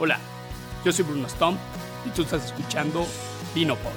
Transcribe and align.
Hola, 0.00 0.18
yo 0.84 0.90
soy 0.90 1.04
Bruno 1.04 1.28
Stomp 1.28 1.60
y 2.04 2.10
tú 2.10 2.22
estás 2.22 2.44
escuchando 2.46 3.06
Vinopod. 3.54 3.92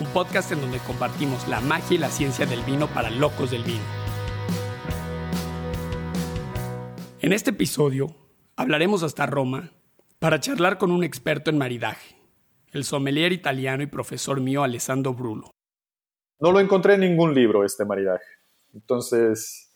Un 0.00 0.06
podcast 0.14 0.52
en 0.52 0.62
donde 0.62 0.78
compartimos 0.78 1.46
la 1.46 1.60
magia 1.60 1.96
y 1.96 1.98
la 1.98 2.08
ciencia 2.08 2.46
del 2.46 2.62
vino 2.62 2.86
para 2.86 3.10
locos 3.10 3.50
del 3.50 3.64
vino. 3.64 3.84
En 7.20 7.34
este 7.34 7.50
episodio 7.50 8.14
hablaremos 8.56 9.02
hasta 9.02 9.26
Roma 9.26 9.72
para 10.18 10.40
charlar 10.40 10.78
con 10.78 10.90
un 10.90 11.04
experto 11.04 11.50
en 11.50 11.58
maridaje, 11.58 12.16
el 12.72 12.84
sommelier 12.84 13.32
italiano 13.32 13.82
y 13.82 13.86
profesor 13.88 14.40
mío 14.40 14.62
Alessandro 14.62 15.12
Brulo. 15.12 15.50
No 16.40 16.50
lo 16.50 16.60
encontré 16.60 16.94
en 16.94 17.00
ningún 17.00 17.34
libro 17.34 17.62
este 17.62 17.84
maridaje. 17.84 18.37
Entonces, 18.74 19.72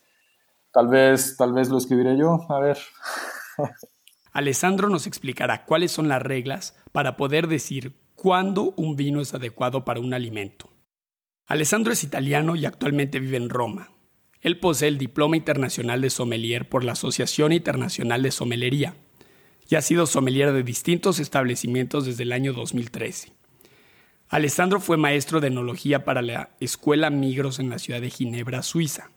tal 0.71 0.87
vez, 0.87 1.35
tal 1.37 1.53
vez 1.53 1.69
lo 1.69 1.77
escribiré 1.77 2.17
yo. 2.17 2.45
A 2.49 2.59
ver. 2.59 2.77
Alessandro 4.31 4.89
nos 4.89 5.05
explicará 5.05 5.65
cuáles 5.65 5.91
son 5.91 6.07
las 6.07 6.21
reglas 6.21 6.75
para 6.91 7.17
poder 7.17 7.47
decir 7.47 7.95
cuándo 8.15 8.73
un 8.77 8.95
vino 8.95 9.21
es 9.21 9.33
adecuado 9.33 9.85
para 9.85 9.99
un 9.99 10.13
alimento. 10.13 10.69
Alessandro 11.45 11.93
es 11.93 12.03
italiano 12.03 12.55
y 12.55 12.65
actualmente 12.65 13.19
vive 13.19 13.37
en 13.37 13.49
Roma. 13.49 13.91
Él 14.41 14.59
posee 14.59 14.87
el 14.87 14.97
Diploma 14.97 15.37
Internacional 15.37 16.01
de 16.01 16.09
Sommelier 16.09 16.67
por 16.67 16.83
la 16.83 16.93
Asociación 16.93 17.53
Internacional 17.53 18.23
de 18.23 18.31
Sommelería 18.31 18.95
y 19.69 19.75
ha 19.75 19.81
sido 19.81 20.05
sommelier 20.05 20.51
de 20.51 20.63
distintos 20.63 21.19
establecimientos 21.19 22.05
desde 22.05 22.23
el 22.23 22.31
año 22.31 22.53
2013. 22.53 23.33
Alessandro 24.33 24.79
fue 24.79 24.97
maestro 24.97 25.41
de 25.41 25.49
enología 25.49 26.05
para 26.05 26.23
la 26.23 26.49
Escuela 26.59 27.11
Migros 27.11 27.59
en 27.59 27.69
la 27.69 27.77
ciudad 27.77 28.01
de 28.01 28.09
Ginebra, 28.09 28.63
Suiza. 28.63 29.11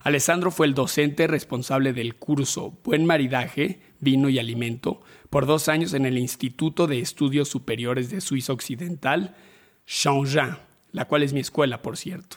Alessandro 0.00 0.50
fue 0.50 0.66
el 0.66 0.74
docente 0.74 1.26
responsable 1.26 1.94
del 1.94 2.16
curso 2.16 2.76
Buen 2.84 3.06
Maridaje, 3.06 3.80
Vino 3.98 4.28
y 4.28 4.38
Alimento 4.38 5.00
por 5.30 5.46
dos 5.46 5.70
años 5.70 5.94
en 5.94 6.04
el 6.04 6.18
Instituto 6.18 6.86
de 6.86 7.00
Estudios 7.00 7.48
Superiores 7.48 8.10
de 8.10 8.20
Suiza 8.20 8.52
Occidental, 8.52 9.34
Changin, 9.86 10.58
la 10.92 11.06
cual 11.06 11.22
es 11.22 11.32
mi 11.32 11.40
escuela, 11.40 11.80
por 11.80 11.96
cierto. 11.96 12.36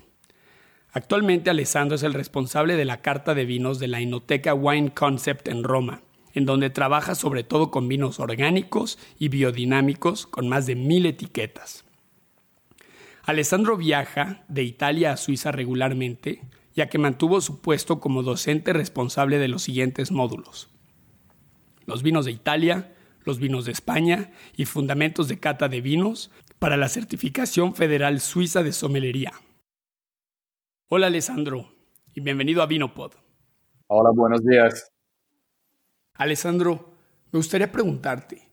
Actualmente 0.93 1.49
Alessandro 1.49 1.97
es 1.97 2.03
el 2.03 2.13
responsable 2.13 2.77
de 2.77 2.85
la 2.85 3.01
carta 3.01 3.35
de 3.35 3.43
vinos 3.43 3.79
de 3.79 3.89
la 3.89 3.99
Inoteca 3.99 4.53
Wine 4.53 4.93
Concept 4.93 5.49
en 5.49 5.65
Roma, 5.65 6.03
en 6.33 6.45
donde 6.45 6.69
trabaja 6.69 7.15
sobre 7.15 7.43
todo 7.43 7.71
con 7.71 7.87
vinos 7.87 8.19
orgánicos 8.19 8.99
y 9.17 9.29
biodinámicos 9.29 10.27
con 10.27 10.49
más 10.49 10.65
de 10.65 10.75
mil 10.75 11.05
etiquetas. 11.05 11.85
Alessandro 13.23 13.77
viaja 13.77 14.43
de 14.49 14.63
Italia 14.63 15.13
a 15.13 15.17
Suiza 15.17 15.51
regularmente, 15.51 16.41
ya 16.75 16.89
que 16.89 16.97
mantuvo 16.97 17.39
su 17.39 17.61
puesto 17.61 17.99
como 17.99 18.23
docente 18.23 18.73
responsable 18.73 19.37
de 19.37 19.47
los 19.47 19.63
siguientes 19.63 20.11
módulos. 20.11 20.69
Los 21.85 22.03
vinos 22.03 22.25
de 22.25 22.31
Italia, 22.31 22.93
los 23.23 23.39
vinos 23.39 23.65
de 23.65 23.71
España 23.71 24.31
y 24.57 24.65
fundamentos 24.65 25.27
de 25.27 25.39
cata 25.39 25.69
de 25.69 25.81
vinos 25.81 26.31
para 26.59 26.77
la 26.77 26.89
certificación 26.89 27.75
federal 27.75 28.19
suiza 28.19 28.63
de 28.63 28.73
somelería. 28.73 29.33
Hola 30.89 31.07
Alessandro 31.07 31.69
y 32.13 32.21
bienvenido 32.21 32.61
a 32.61 32.67
Vinopod. 32.67 33.13
Hola, 33.87 34.11
buenos 34.13 34.43
días. 34.43 34.92
Alessandro, 36.15 36.91
me 37.31 37.37
gustaría 37.37 37.71
preguntarte, 37.71 38.49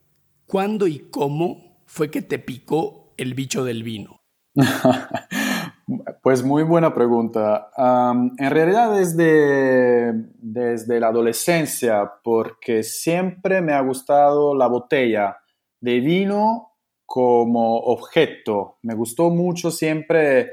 ¿cuándo 0.46 0.86
y 0.86 1.10
cómo 1.10 1.82
fue 1.84 2.10
que 2.10 2.22
te 2.22 2.38
picó 2.38 3.12
el 3.18 3.34
bicho 3.34 3.64
del 3.64 3.82
vino? 3.82 4.22
pues 6.22 6.42
muy 6.42 6.62
buena 6.62 6.94
pregunta. 6.94 7.70
en 7.76 8.50
realidad 8.50 8.96
desde, 8.96 10.12
desde 10.38 11.00
la 11.00 11.08
adolescencia, 11.08 12.10
porque 12.24 12.82
siempre 12.82 13.60
me 13.60 13.74
ha 13.74 13.80
gustado 13.80 14.54
la 14.54 14.66
botella 14.66 15.36
de 15.80 16.00
vino 16.00 16.72
como 17.04 17.76
objeto. 17.78 18.78
Me 18.82 18.94
gustó 18.94 19.30
mucho 19.30 19.70
siempre 19.70 20.52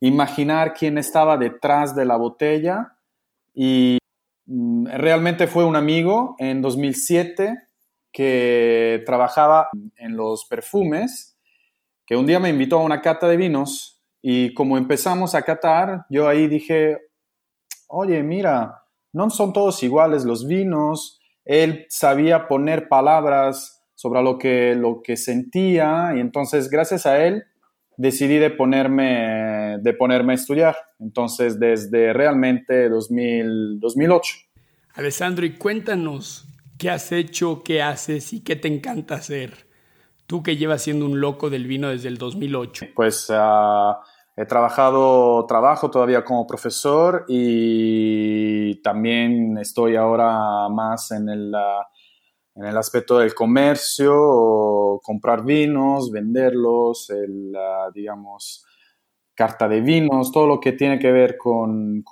imaginar 0.00 0.74
quién 0.74 0.98
estaba 0.98 1.36
detrás 1.36 1.96
de 1.96 2.04
la 2.04 2.16
botella 2.16 2.96
y 3.54 3.98
realmente 4.46 5.46
fue 5.46 5.64
un 5.64 5.76
amigo 5.76 6.36
en 6.38 6.62
2007 6.62 7.54
que 8.12 9.02
trabajaba 9.04 9.68
en 9.96 10.16
los 10.16 10.46
perfumes, 10.46 11.36
que 12.06 12.16
un 12.16 12.26
día 12.26 12.40
me 12.40 12.48
invitó 12.48 12.78
a 12.78 12.84
una 12.84 13.02
cata 13.02 13.28
de 13.28 13.36
vinos 13.36 14.02
y 14.22 14.54
como 14.54 14.78
empezamos 14.78 15.34
a 15.34 15.42
catar, 15.42 16.06
yo 16.08 16.28
ahí 16.28 16.48
dije, 16.48 16.98
oye, 17.88 18.22
mira, 18.22 18.82
no 19.12 19.30
son 19.30 19.52
todos 19.52 19.82
iguales 19.82 20.24
los 20.24 20.46
vinos, 20.46 21.20
él 21.44 21.86
sabía 21.88 22.48
poner 22.48 22.88
palabras 22.88 23.84
sobre 23.94 24.22
lo 24.22 24.38
que, 24.38 24.74
lo 24.74 25.02
que 25.02 25.16
sentía 25.16 26.12
y 26.16 26.20
entonces 26.20 26.70
gracias 26.70 27.06
a 27.06 27.24
él 27.24 27.44
decidí 27.96 28.38
de 28.38 28.50
ponerme, 28.50 29.78
de 29.80 29.94
ponerme 29.94 30.32
a 30.32 30.36
estudiar. 30.36 30.76
Entonces, 30.98 31.58
desde 31.58 32.12
realmente 32.12 32.88
2000, 32.88 33.80
2008. 33.80 34.34
Alessandro, 34.94 35.44
y 35.44 35.54
cuéntanos 35.54 36.46
qué 36.78 36.90
has 36.90 37.12
hecho, 37.12 37.62
qué 37.64 37.82
haces 37.82 38.32
y 38.32 38.42
qué 38.42 38.56
te 38.56 38.68
encanta 38.68 39.16
hacer. 39.16 39.66
Tú 40.26 40.42
que 40.42 40.56
llevas 40.56 40.82
siendo 40.82 41.06
un 41.06 41.20
loco 41.20 41.50
del 41.50 41.66
vino 41.66 41.88
desde 41.88 42.08
el 42.08 42.18
2008. 42.18 42.86
Pues 42.94 43.30
uh, 43.30 43.94
he 44.36 44.44
trabajado, 44.46 45.46
trabajo 45.46 45.90
todavía 45.90 46.24
como 46.24 46.46
profesor 46.46 47.24
y 47.28 48.80
también 48.82 49.56
estoy 49.58 49.96
ahora 49.96 50.68
más 50.68 51.10
en 51.12 51.28
el... 51.28 51.54
Uh, 51.54 51.95
en 52.56 52.64
el 52.64 52.76
aspecto 52.76 53.18
del 53.18 53.34
comercio, 53.34 54.98
comprar 55.02 55.44
vinos, 55.44 56.10
venderlos, 56.10 57.10
el, 57.10 57.54
digamos, 57.94 58.64
carta 59.34 59.68
de 59.68 59.82
vinos, 59.82 60.32
todo 60.32 60.46
lo 60.46 60.58
que 60.58 60.72
tiene 60.72 60.98
que 60.98 61.12
ver 61.12 61.36
con, 61.36 62.02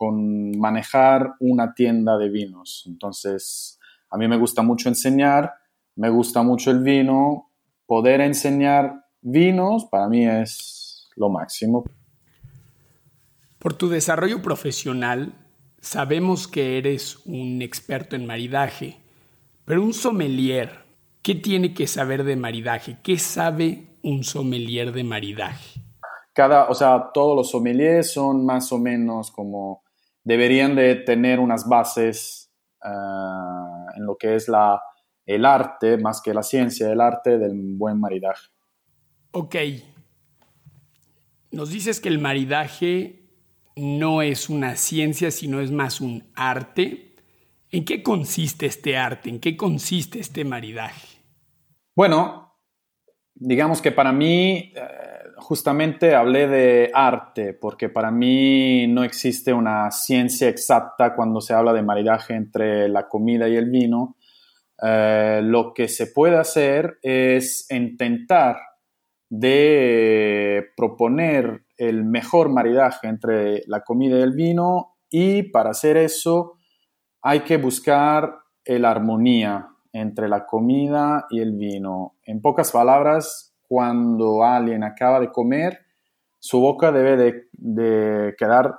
manejar 0.59 1.35
una 1.41 1.73
tienda 1.73 2.19
de 2.19 2.29
vinos. 2.29 2.85
Entonces, 2.87 3.81
a 4.11 4.19
mí 4.19 4.29
me 4.29 4.37
gusta 4.37 4.63
mucho 4.63 4.91
enseñar, 4.91 5.55
me 5.97 6.11
gusta 6.11 6.43
mucho 6.43 6.71
el 6.71 6.81
vino, 6.81 7.51
poder 7.87 8.21
enseñar 8.21 9.07
vinos 9.23 9.87
para 9.87 10.09
mí 10.09 10.29
es 10.29 11.09
lo 11.17 11.31
máximo. 11.31 11.85
Por 13.59 13.73
tu 13.73 13.89
desarrollo 13.89 14.43
profesional, 14.43 15.33
sabemos 15.81 16.47
que 16.47 16.77
eres 16.77 17.25
un 17.25 17.63
experto 17.63 18.15
en 18.15 18.27
maridaje. 18.27 19.04
Pero 19.65 19.83
un 19.83 19.95
sommelier, 19.95 20.85
¿qué 21.23 21.35
tiene 21.35 21.73
que 21.73 21.87
saber 21.87 22.25
de 22.25 22.37
maridaje? 22.37 22.99
¿Qué 23.03 23.19
sabe 23.19 23.97
un 24.03 24.25
sommelier 24.25 24.93
de 24.93 25.05
maridaje? 25.05 25.81
Cada, 26.35 26.69
o 26.69 26.75
sea, 26.75 27.11
todos 27.15 27.35
los 27.37 27.51
sommeliers 27.51 28.13
son 28.13 28.45
más 28.45 28.71
o 28.73 28.79
menos 28.79 29.31
como 29.31 29.83
deberían 30.23 30.75
de 30.75 30.97
tener 30.97 31.39
unas 31.39 31.69
bases 31.69 32.51
ah, 32.83 33.87
en 33.97 34.05
lo 34.05 34.17
que 34.17 34.35
es 34.35 34.49
la, 34.49 34.83
el 35.27 35.45
arte, 35.45 35.97
más 35.97 36.21
que 36.21 36.35
la 36.35 36.43
ciencia, 36.43 36.91
el 36.91 37.01
arte 37.01 37.39
del 37.39 37.53
buen 37.77 38.01
maridaje. 38.01 38.49
Ok. 39.31 39.57
Nos 41.51 41.71
dices 41.71 42.01
que 42.01 42.09
el 42.09 42.19
maridaje 42.19 43.31
no 43.77 44.23
es 44.23 44.49
una 44.49 44.77
ciencia, 44.77 45.31
sino 45.31 45.61
es 45.61 45.71
más 45.71 46.01
un 46.01 46.31
arte. 46.35 47.14
¿En 47.75 47.85
qué 47.85 48.05
consiste 48.05 48.67
este 48.67 48.97
arte? 48.97 49.29
¿En 49.29 49.41
qué 49.41 49.57
consiste 49.57 50.21
este 50.21 50.45
maridaje? 50.45 51.19
Bueno, 51.97 52.55
digamos 53.35 53.83
que 53.83 53.91
para 53.91 54.13
mí, 54.13 54.73
eh, 54.77 54.81
justamente 55.39 56.15
hablé 56.15 56.47
de 56.47 56.93
arte, 56.95 57.53
porque 57.53 57.89
para 57.89 58.13
mí 58.13 58.87
no 58.87 59.03
existe 59.03 59.53
una 59.53 59.91
ciencia 59.91 60.49
exacta 60.49 61.17
cuando 61.17 61.41
se 61.41 61.53
habla 61.53 61.73
de 61.73 61.83
maridaje 61.83 62.35
entre 62.35 62.89
la 62.89 63.09
comida 63.09 63.49
y 63.49 63.57
el 63.57 63.69
vino. 63.69 64.19
Eh, 64.81 65.41
lo 65.43 65.75
que 65.75 65.89
se 65.89 66.07
puede 66.07 66.37
hacer 66.37 67.01
es 67.03 67.67
intentar 67.73 68.57
de 69.29 70.65
proponer 70.77 71.65
el 71.77 72.05
mejor 72.05 72.51
maridaje 72.51 73.09
entre 73.09 73.65
la 73.67 73.81
comida 73.81 74.17
y 74.17 74.23
el 74.23 74.33
vino 74.33 74.95
y 75.11 75.43
para 75.51 75.71
hacer 75.71 75.97
eso 75.97 76.54
hay 77.25 77.41
que 77.41 77.57
buscar 77.57 78.39
la 78.67 78.91
armonía 78.91 79.69
entre 79.93 80.29
la 80.29 80.45
comida 80.45 81.27
y 81.31 81.41
el 81.41 81.53
vino. 81.53 82.17
En 82.25 82.43
pocas 82.43 82.71
palabras, 82.71 83.55
cuando 83.67 84.45
alguien 84.45 84.85
acaba 84.85 85.21
de 85.21 85.33
comer, 85.33 85.81
su 86.39 86.61
boca 86.61 86.93
debe 86.93 87.49
de, 87.53 88.35
quedar, 88.37 88.75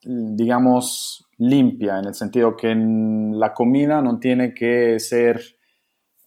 digamos, 0.00 1.28
limpia, 1.36 1.98
en 1.98 2.06
el 2.06 2.14
sentido 2.14 2.56
que 2.56 2.74
la 2.74 3.52
comida 3.52 4.00
no 4.00 4.18
tiene 4.18 4.54
que 4.54 4.98
ser, 4.98 5.42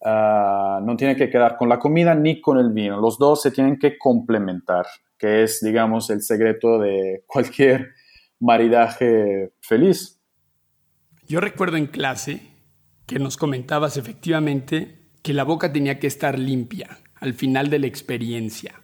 ah, 0.03 0.79
no 0.83 0.95
tiene 0.95 1.15
que 1.15 1.31
quedar 1.31 1.57
con 1.57 1.69
la 1.69 1.79
comida 1.79 2.13
ni 2.13 2.39
con 2.39 2.59
el 2.59 2.71
vino. 2.71 3.01
Los 3.01 3.17
dos 3.17 3.41
se 3.41 3.49
tienen 3.49 3.79
que 3.79 3.97
complementar, 3.97 4.85
que 5.17 5.41
es, 5.41 5.59
digamos, 5.61 6.11
el 6.11 6.21
secreto 6.21 6.77
de 6.77 7.23
cualquier 7.25 7.93
maridaje 8.39 9.53
feliz. 9.59 10.14
Yo 11.27 11.39
recuerdo 11.39 11.77
en 11.77 11.87
clase 11.87 12.41
que 13.05 13.19
nos 13.19 13.37
comentabas 13.37 13.97
efectivamente 13.97 14.99
que 15.21 15.33
la 15.33 15.43
boca 15.43 15.71
tenía 15.73 15.99
que 15.99 16.07
estar 16.07 16.37
limpia 16.37 16.99
al 17.15 17.33
final 17.33 17.69
de 17.69 17.79
la 17.79 17.87
experiencia. 17.87 18.81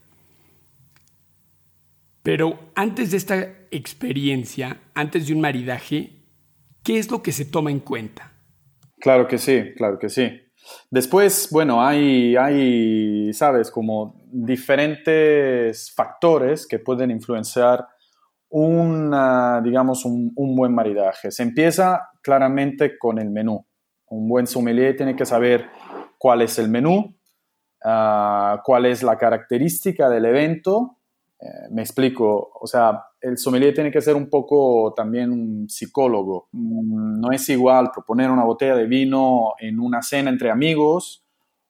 Pero 2.23 2.71
antes 2.75 3.11
de 3.11 3.17
esta 3.17 3.35
experiencia, 3.71 4.81
antes 4.93 5.27
de 5.27 5.33
un 5.33 5.41
maridaje, 5.41 6.11
¿qué 6.83 6.97
es 6.97 7.09
lo 7.09 7.21
que 7.21 7.31
se 7.31 7.45
toma 7.45 7.71
en 7.71 7.79
cuenta? 7.79 8.31
Claro 8.99 9.27
que 9.27 9.37
sí, 9.37 9.73
claro 9.75 9.97
que 9.97 10.09
sí. 10.09 10.29
Después, 10.89 11.47
bueno, 11.51 11.83
hay, 11.83 12.35
hay 12.35 13.33
sabes, 13.33 13.71
como 13.71 14.21
diferentes 14.31 15.91
factores 15.93 16.67
que 16.67 16.79
pueden 16.79 17.09
influenciar 17.11 17.87
una, 18.49 19.61
digamos, 19.61 20.05
un, 20.05 20.33
buen 20.35 20.73
maridaje. 20.73 21.31
Se 21.31 21.41
empieza 21.41 22.09
claramente 22.21 22.97
con 22.97 23.19
el 23.19 23.29
menú. 23.29 23.65
Un 24.07 24.27
buen 24.27 24.47
sommelier 24.47 24.95
tiene 24.95 25.15
que 25.15 25.25
saber 25.25 25.67
cuál 26.17 26.41
es 26.41 26.59
el 26.59 26.69
menú, 26.69 27.15
ah, 27.83 28.61
cuál 28.63 28.85
es 28.85 29.03
la 29.03 29.17
característica 29.17 30.09
del 30.09 30.25
evento. 30.25 30.97
Eh, 31.39 31.69
me 31.71 31.81
explico, 31.81 32.51
o 32.59 32.67
sea, 32.67 33.03
el 33.19 33.37
sommelier 33.37 33.73
tiene 33.73 33.91
que 33.91 34.01
ser 34.01 34.15
un 34.15 34.29
poco 34.29 34.93
también 34.95 35.31
un 35.31 35.69
psicólogo. 35.69 36.49
No 36.51 37.31
es 37.31 37.47
igual 37.49 37.91
proponer 37.91 38.29
una 38.29 38.43
botella 38.43 38.75
de 38.75 38.85
vino 38.85 39.53
en 39.59 39.79
una 39.79 40.01
cena 40.01 40.29
entre 40.29 40.51
amigos 40.51 41.25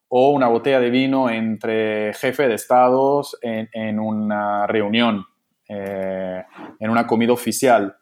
o 0.07 0.31
una 0.31 0.48
botella 0.48 0.80
de 0.80 0.89
vino 0.89 1.30
entre 1.30 2.13
jefe 2.13 2.48
de 2.48 2.56
estados 2.56 3.38
en 3.42 4.00
una 4.00 4.68
reunión 4.68 5.25
eh, 5.74 6.44
en 6.81 6.89
una 6.89 7.07
comida 7.07 7.31
oficial. 7.31 7.95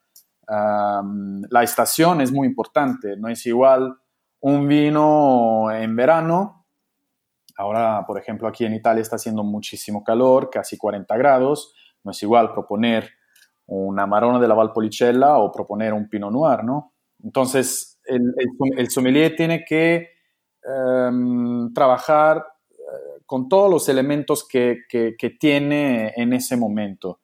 La 1.50 1.64
estación 1.64 2.22
es 2.22 2.32
muy 2.32 2.48
importante, 2.48 3.18
no 3.18 3.28
es 3.30 3.46
igual 3.46 3.96
un 4.42 4.68
vino 4.68 5.72
en 5.72 5.96
verano. 5.96 6.66
Ahora, 7.58 8.06
por 8.08 8.18
ejemplo, 8.18 8.48
aquí 8.48 8.66
en 8.66 8.74
Italia 8.74 9.02
está 9.02 9.18
haciendo 9.18 9.44
muchísimo 9.44 10.04
calor, 10.04 10.50
casi 10.50 10.78
40 10.78 11.18
grados. 11.18 11.74
No 12.04 12.12
es 12.12 12.24
igual 12.24 12.54
proponer 12.54 13.10
una 13.66 14.08
Marona 14.08 14.40
de 14.40 14.48
la 14.48 14.56
Valpolicella 14.56 15.38
o 15.38 15.52
proponer 15.52 15.94
un 15.94 16.10
Pinot 16.10 16.32
Noir, 16.32 16.64
¿no? 16.64 16.94
Entonces, 17.24 18.00
el, 18.06 18.90
sommelier 18.90 19.36
tiene 19.36 19.64
que 19.66 20.10
em, 20.64 21.74
trabajar 21.74 22.46
eh, 22.72 23.22
con 23.26 23.48
todos 23.48 23.70
los 23.70 23.90
elementos 23.90 24.48
que, 24.48 24.84
que, 24.90 25.30
tiene 25.40 26.14
en 26.16 26.34
ese 26.34 26.58
momento 26.58 27.20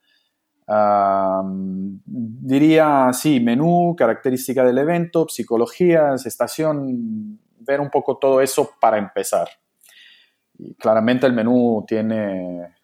diría, 2.06 3.12
sí, 3.14 3.40
menú, 3.40 3.96
característica 3.98 4.64
del 4.64 4.78
evento, 4.78 5.28
psicologías, 5.30 6.26
estación, 6.26 7.40
ver 7.60 7.80
un 7.80 7.90
poco 7.90 8.18
todo 8.18 8.42
eso 8.42 8.72
para 8.80 8.98
empezar. 8.98 9.48
Y 10.58 10.74
claramente 10.76 11.28
el 11.28 11.34
menú 11.34 11.84
tiene, 11.88 12.76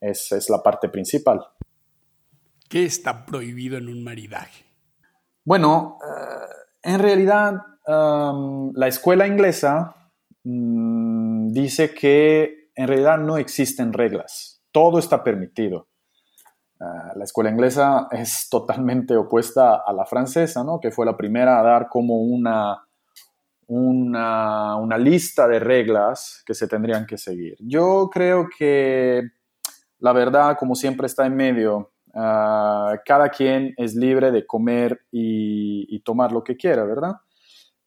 es, 0.00 0.32
es 0.32 0.48
la 0.48 0.62
parte 0.62 0.88
principal. 0.88 1.40
¿Qué 2.68 2.84
está 2.84 3.26
prohibido 3.26 3.76
en 3.78 3.88
un 3.88 4.02
maridaje? 4.02 4.64
Bueno, 5.44 5.98
eh, 6.02 6.90
en 6.92 6.98
realidad 6.98 7.54
la 7.88 8.88
escuela 8.88 9.28
inglesa 9.28 10.10
mm, 10.42 11.52
dice 11.52 11.94
que 11.94 12.70
en 12.74 12.88
realidad 12.88 13.18
no 13.18 13.36
existen 13.36 13.92
reglas, 13.92 14.60
todo 14.72 14.98
está 14.98 15.22
permitido. 15.22 15.88
Ah, 16.78 17.12
la 17.16 17.24
escuela 17.24 17.50
inglesa 17.50 18.08
es 18.10 18.48
totalmente 18.50 19.16
opuesta 19.16 19.82
a 19.86 19.92
la 19.94 20.04
francesa, 20.04 20.62
¿no? 20.62 20.78
que 20.78 20.90
fue 20.90 21.06
la 21.06 21.16
primera 21.16 21.58
a 21.58 21.62
dar 21.62 21.88
como 21.88 22.20
una, 22.20 22.86
una, 23.68 24.98
lista 24.98 25.48
de 25.48 25.58
reglas 25.58 26.42
que 26.44 26.52
se 26.52 26.68
tendrían 26.68 27.06
que 27.06 27.16
seguir. 27.16 27.56
Yo 27.60 28.10
creo 28.12 28.48
que 28.58 29.22
la 30.00 30.12
verdad, 30.12 30.56
como 30.58 30.74
siempre, 30.74 31.06
está 31.06 31.24
en 31.24 31.36
medio. 31.36 31.92
Ah, 32.14 33.00
cada 33.04 33.30
quien 33.30 33.72
es 33.78 33.94
libre 33.94 34.30
de 34.30 34.46
comer 34.46 35.00
y, 35.10 35.86
y 35.94 36.00
tomar 36.00 36.32
lo 36.32 36.44
que 36.44 36.56
quiera, 36.56 36.84
¿verdad? 36.84 37.14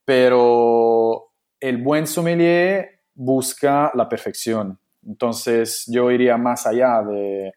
Pero 0.04 1.32
el 1.60 1.84
buen 1.84 2.08
sommelier 2.08 3.02
busca 3.14 3.92
la 3.94 4.10
perfección. 4.10 4.80
Entonces 5.06 5.84
yo 5.88 6.10
iría 6.10 6.38
más 6.38 6.66
allá 6.66 7.04
de 7.04 7.54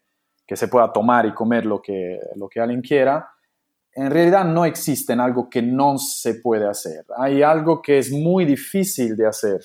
se 0.55 0.67
pueda 0.67 0.91
tomar 0.91 1.25
y 1.25 1.33
comer 1.33 1.65
lo 1.65 1.81
que, 1.81 2.19
lo 2.35 2.47
que 2.47 2.59
alguien 2.59 2.81
quiera, 2.81 3.29
en 3.95 4.09
realidad 4.09 4.45
no 4.45 4.65
existe 4.65 5.13
algo 5.13 5.49
que 5.49 5.61
no 5.61 5.97
se 5.97 6.35
puede 6.35 6.67
hacer. 6.67 7.05
Hay 7.17 7.43
algo 7.43 7.81
que 7.81 7.99
es 7.99 8.11
muy 8.11 8.45
difícil 8.45 9.15
de 9.15 9.27
hacer. 9.27 9.61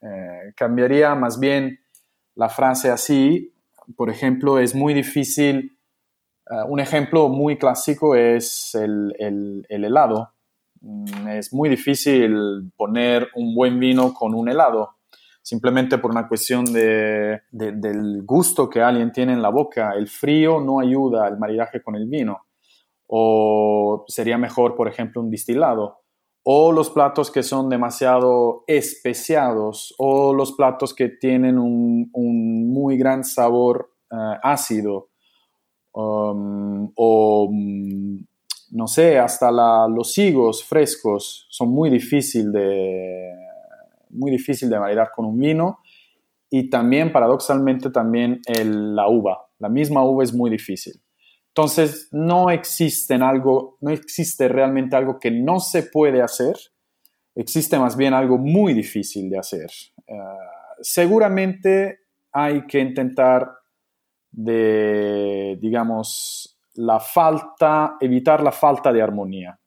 Eh, 0.00 0.52
cambiaría 0.56 1.14
más 1.14 1.38
bien 1.38 1.78
la 2.34 2.48
frase 2.48 2.90
así. 2.90 3.54
Por 3.96 4.10
ejemplo, 4.10 4.58
es 4.58 4.74
muy 4.74 4.94
difícil, 4.94 5.78
eh, 6.50 6.54
un 6.68 6.80
ejemplo 6.80 7.28
muy 7.28 7.56
clásico 7.56 8.16
es 8.16 8.74
el, 8.74 9.14
el, 9.18 9.66
el 9.68 9.84
helado. 9.84 10.32
Mm, 10.80 11.28
es 11.28 11.52
muy 11.52 11.68
difícil 11.68 12.72
poner 12.76 13.28
un 13.34 13.54
buen 13.54 13.78
vino 13.78 14.12
con 14.12 14.34
un 14.34 14.48
helado 14.48 14.97
simplemente 15.48 15.96
por 15.96 16.10
una 16.10 16.28
cuestión 16.28 16.66
de, 16.66 17.40
del 17.50 18.22
gusto 18.26 18.68
que 18.68 18.82
alguien 18.82 19.12
tiene 19.12 19.32
en 19.32 19.40
la 19.40 19.48
boca. 19.48 19.92
El 19.96 20.06
frío 20.06 20.60
no 20.60 20.78
ayuda 20.78 21.26
al 21.26 21.38
maridaje 21.38 21.82
con 21.82 21.96
el 21.96 22.06
vino. 22.06 22.42
O 23.06 24.04
sería 24.08 24.36
mejor, 24.36 24.74
por 24.74 24.88
ejemplo, 24.88 25.22
un 25.22 25.30
distilado. 25.30 26.02
O 26.42 26.70
los 26.70 26.90
platos 26.90 27.30
que 27.30 27.42
son 27.42 27.70
demasiado 27.70 28.64
especiados. 28.66 29.94
O 29.96 30.34
los 30.34 30.52
platos 30.52 30.92
que 30.92 31.08
tienen 31.08 31.58
un, 31.58 32.10
muy 32.70 32.98
gran 32.98 33.24
sabor 33.24 33.90
eh, 34.10 34.38
ácido. 34.42 35.08
Um, 35.94 36.92
o 36.94 37.48
mm, 37.50 38.18
no 38.72 38.86
sé, 38.86 39.18
hasta 39.18 39.50
los 39.88 40.18
higos 40.18 40.62
frescos 40.62 41.46
son 41.48 41.70
muy 41.70 41.88
difíciles 41.88 42.52
de, 42.52 43.47
muy 44.10 44.30
difícil 44.30 44.70
de 44.70 44.78
maridar 44.78 45.10
con 45.14 45.24
un 45.26 45.38
vino 45.38 45.80
y 46.50 46.70
también 46.70 47.12
paradoxalmente 47.12 47.90
también 47.90 48.40
la 48.46 49.08
uva. 49.08 49.46
La 49.58 49.68
misma 49.68 50.04
uva 50.04 50.24
es 50.24 50.32
muy 50.32 50.50
difícil. 50.50 51.00
Entonces 51.48 52.08
no 52.12 52.50
existe 52.50 53.14
algo, 53.14 53.78
no 53.80 53.90
existe 53.90 54.48
realmente 54.48 54.96
algo 54.96 55.18
que 55.18 55.30
no 55.30 55.60
se 55.60 55.82
puede 55.82 56.22
hacer. 56.22 56.56
Existe 57.34 57.78
más 57.78 57.96
bien 57.96 58.14
algo 58.14 58.38
muy 58.38 58.74
difícil 58.74 59.28
de 59.28 59.38
hacer. 59.38 59.70
Eh, 60.06 60.14
seguramente 60.80 62.00
hay 62.32 62.66
que 62.66 62.78
intentar 62.78 63.50
de, 64.30 65.58
digamos, 65.60 66.58
la 66.74 67.00
falta, 67.00 67.96
evitar 68.00 68.42
la 68.42 68.52
falta 68.52 68.92
de 68.92 69.02
armonía. 69.02 69.58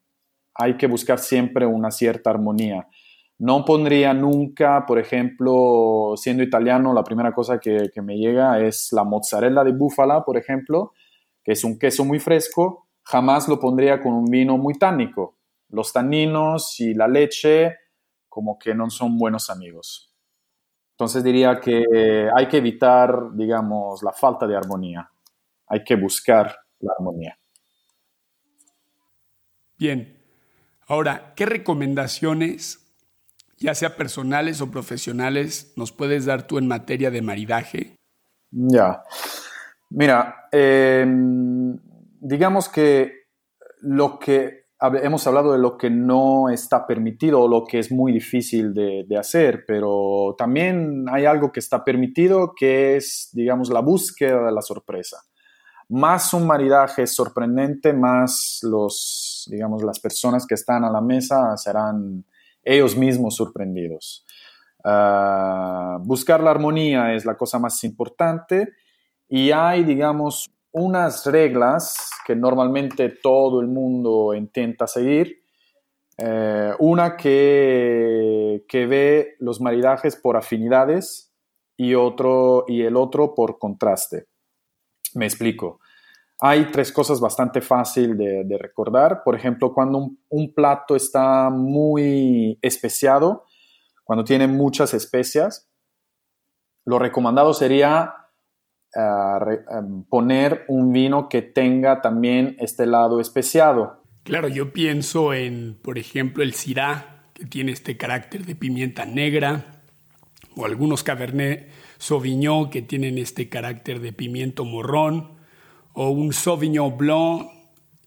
Hay 0.54 0.76
que 0.76 0.86
buscar 0.86 1.18
siempre 1.18 1.66
una 1.66 1.90
cierta 1.90 2.30
armonía 2.30 2.88
no 3.42 3.64
pondría 3.64 4.14
nunca, 4.14 4.86
por 4.86 5.00
ejemplo, 5.00 6.12
siendo 6.14 6.44
italiano, 6.44 6.94
la 6.94 7.02
primera 7.02 7.34
cosa 7.34 7.58
que, 7.58 7.90
me 8.00 8.16
llega 8.16 8.60
es 8.60 8.92
la 8.92 9.02
mozzarella 9.02 9.64
de 9.64 9.72
búfala, 9.72 10.24
por 10.24 10.36
ejemplo, 10.36 10.92
que 11.42 11.50
es 11.50 11.64
un 11.64 11.76
queso 11.76 12.04
muy 12.04 12.20
fresco. 12.20 12.86
Jamás 13.02 13.48
lo 13.48 13.58
pondría 13.58 14.00
con 14.00 14.12
un 14.12 14.26
vino 14.26 14.56
muy 14.58 14.74
tánico. 14.74 15.38
Los 15.70 15.92
taninos 15.92 16.78
y 16.78 16.94
la 16.94 17.08
leche 17.08 17.78
como 18.28 18.60
que 18.60 18.76
no 18.76 18.88
son 18.90 19.18
buenos 19.18 19.50
amigos. 19.50 20.14
Entonces 20.92 21.24
diría 21.24 21.58
que 21.58 22.28
hay 22.36 22.46
que 22.46 22.58
evitar, 22.58 23.34
digamos, 23.34 24.04
la 24.04 24.12
falta 24.12 24.46
de 24.46 24.54
armonía. 24.54 25.10
Hay 25.66 25.82
que 25.82 25.96
buscar 25.96 26.54
la 26.78 26.92
armonía. 26.96 27.36
Bien. 29.76 30.16
Ahora, 30.86 31.32
¿qué 31.34 31.44
recomendaciones 31.44 32.81
ya 33.62 33.74
sea 33.74 33.96
personales 33.96 34.60
o 34.60 34.70
profesionales, 34.70 35.72
nos 35.76 35.92
puedes 35.92 36.26
dar 36.26 36.46
tú 36.46 36.58
en 36.58 36.66
materia 36.66 37.10
de 37.10 37.22
maridaje? 37.22 37.96
Ya. 38.50 39.02
Mira, 39.90 40.48
em, 40.50 41.78
digamos 42.20 42.68
que 42.68 43.22
lo 43.80 44.18
que 44.18 44.62
hemos 45.02 45.26
hablado 45.26 45.52
de 45.52 45.58
lo 45.58 45.78
que 45.78 45.90
no 45.90 46.48
está 46.48 46.86
permitido 46.86 47.40
o 47.40 47.48
lo 47.48 47.64
que 47.64 47.78
es 47.78 47.92
muy 47.92 48.12
difícil 48.12 48.74
de, 48.74 49.16
hacer, 49.16 49.64
pero 49.66 50.34
también 50.36 51.04
hay 51.08 51.24
algo 51.24 51.52
que 51.52 51.60
está 51.60 51.84
permitido 51.84 52.52
que 52.56 52.96
es, 52.96 53.30
digamos, 53.32 53.70
la 53.70 53.80
búsqueda 53.80 54.46
de 54.46 54.52
la 54.52 54.62
sorpresa. 54.62 55.18
Más 55.90 56.34
un 56.34 56.46
maridaje 56.46 57.06
sorprendente, 57.06 57.92
más 57.92 58.60
los, 58.62 59.46
digamos, 59.50 59.84
las 59.84 60.00
personas 60.00 60.46
que 60.46 60.54
están 60.54 60.84
a 60.84 60.90
la 60.90 61.00
mesa 61.00 61.56
serán 61.56 62.24
ellos 62.62 62.96
mismos 62.96 63.36
sorprendidos. 63.36 64.24
Ah, 64.84 65.98
buscar 66.02 66.42
la 66.42 66.50
armonía 66.50 67.14
es 67.14 67.24
la 67.24 67.36
cosa 67.36 67.58
más 67.58 67.82
importante 67.84 68.70
y 69.28 69.50
hay, 69.50 69.84
digamos, 69.84 70.52
unas 70.72 71.26
reglas 71.26 72.10
que 72.26 72.34
normalmente 72.34 73.08
todo 73.22 73.60
el 73.60 73.68
mundo 73.68 74.34
intenta 74.34 74.86
seguir. 74.86 75.42
Eh, 76.18 76.72
una 76.78 77.16
que, 77.16 78.64
que 78.68 78.86
ve 78.86 79.36
los 79.38 79.60
maridajes 79.60 80.16
por 80.16 80.36
afinidades 80.36 81.32
y, 81.76 81.94
otro, 81.94 82.64
y 82.68 82.82
el 82.82 82.96
otro 82.96 83.34
por 83.34 83.58
contraste. 83.58 84.26
Me 85.14 85.26
explico. 85.26 85.80
Hay 86.44 86.72
tres 86.72 86.90
cosas 86.90 87.20
bastante 87.20 87.60
fáciles 87.60 88.18
de, 88.18 88.58
recordar. 88.58 89.22
Por 89.22 89.36
ejemplo, 89.36 89.72
cuando 89.72 90.10
un, 90.28 90.52
plato 90.52 90.96
está 90.96 91.50
muy 91.50 92.58
especiado, 92.60 93.44
cuando 94.02 94.24
tiene 94.24 94.48
muchas 94.48 94.92
especias, 94.92 95.70
lo 96.84 96.98
recomendado 96.98 97.54
sería 97.54 98.12
eh, 98.92 99.60
em, 99.70 100.02
poner 100.02 100.64
un 100.66 100.92
vino 100.92 101.28
que 101.28 101.42
tenga 101.42 102.00
también 102.00 102.56
este 102.58 102.86
lado 102.86 103.20
especiado. 103.20 104.02
Claro, 104.24 104.48
yo 104.48 104.72
pienso 104.72 105.34
en, 105.34 105.78
por 105.80 105.96
ejemplo, 105.96 106.42
el 106.42 106.54
Syrah, 106.54 107.30
que 107.34 107.46
tiene 107.46 107.70
este 107.70 107.96
carácter 107.96 108.44
de 108.46 108.56
pimienta 108.56 109.04
negra, 109.04 109.80
o 110.56 110.66
algunos 110.66 111.04
Cabernet 111.04 111.70
Sauvignon 111.98 112.68
que 112.68 112.82
tienen 112.82 113.16
este 113.18 113.48
carácter 113.48 114.00
de 114.00 114.12
pimiento 114.12 114.64
morrón 114.64 115.40
o 115.94 116.10
un 116.10 116.32
Sauvignon 116.32 116.96
Blanc 116.96 117.48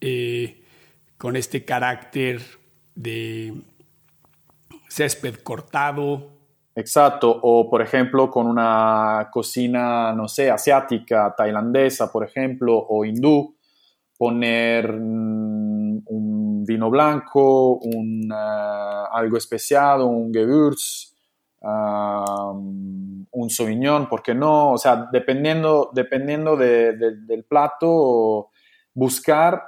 eh, 0.02 0.64
con 1.18 1.36
este 1.36 1.64
carácter 1.66 2.42
de 2.96 3.54
césped 4.90 5.36
cortado. 5.44 6.30
Exacto, 6.76 7.40
o 7.42 7.70
por 7.70 7.82
ejemplo 7.82 8.30
con 8.30 8.48
una 8.48 9.30
cocina, 9.32 10.12
no 10.14 10.28
sé, 10.28 10.52
asiática, 10.52 11.34
tailandesa, 11.36 12.12
por 12.12 12.26
ejemplo, 12.26 12.86
o 12.90 13.06
hindú, 13.06 13.56
poner 14.18 14.92
mm, 14.92 16.04
un 16.06 16.66
vino 16.66 16.90
blanco, 16.90 17.76
un, 17.78 18.30
algo 18.32 19.38
especiado, 19.38 20.08
un 20.08 20.34
Gewürz, 20.34 21.16
un 23.46 23.50
Sauvignon, 23.50 24.10
¿por 24.10 24.22
qué 24.22 24.34
no? 24.34 24.72
O 24.72 24.78
sea, 24.78 25.08
dependiendo, 25.12 25.92
dependiendo 25.94 26.58
del 26.58 27.46
plato, 27.48 28.50
buscar, 28.94 29.64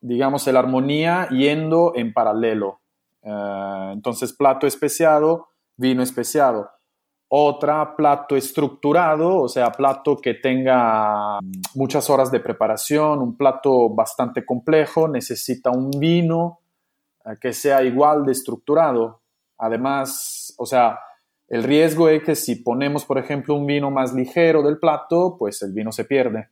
digamos, 0.00 0.46
la 0.46 0.58
armonía 0.58 1.28
yendo 1.28 1.92
en 1.94 2.12
paralelo. 2.12 2.80
Eh, 3.22 3.90
entonces, 3.92 4.32
plato 4.32 4.66
especiado, 4.66 5.48
vino 5.76 6.02
especiado. 6.02 6.70
Otra, 7.28 7.96
plato 7.96 8.36
estructurado, 8.36 9.42
o 9.42 9.48
sea, 9.48 9.72
plato 9.72 10.16
que 10.16 10.34
tenga 10.34 11.40
muchas 11.74 12.08
horas 12.08 12.30
de 12.30 12.40
preparación, 12.40 13.20
un 13.20 13.36
plato 13.36 13.90
bastante 13.90 14.46
complejo, 14.46 15.08
necesita 15.08 15.70
un 15.70 15.90
vino 15.90 16.60
eh, 17.24 17.36
que 17.40 17.52
sea 17.52 17.82
igual 17.82 18.24
de 18.24 18.32
estructurado. 18.32 19.22
Además, 19.58 20.54
o 20.58 20.66
sea, 20.66 20.98
el 21.48 21.62
riesgo 21.62 22.08
es 22.08 22.22
que 22.24 22.34
si 22.34 22.56
ponemos, 22.56 23.04
por 23.04 23.18
ejemplo, 23.18 23.54
un 23.54 23.66
vino 23.66 23.90
más 23.90 24.12
ligero 24.12 24.62
del 24.62 24.78
plato, 24.78 25.36
pues 25.38 25.62
el 25.62 25.72
vino 25.72 25.92
se 25.92 26.04
pierde. 26.04 26.48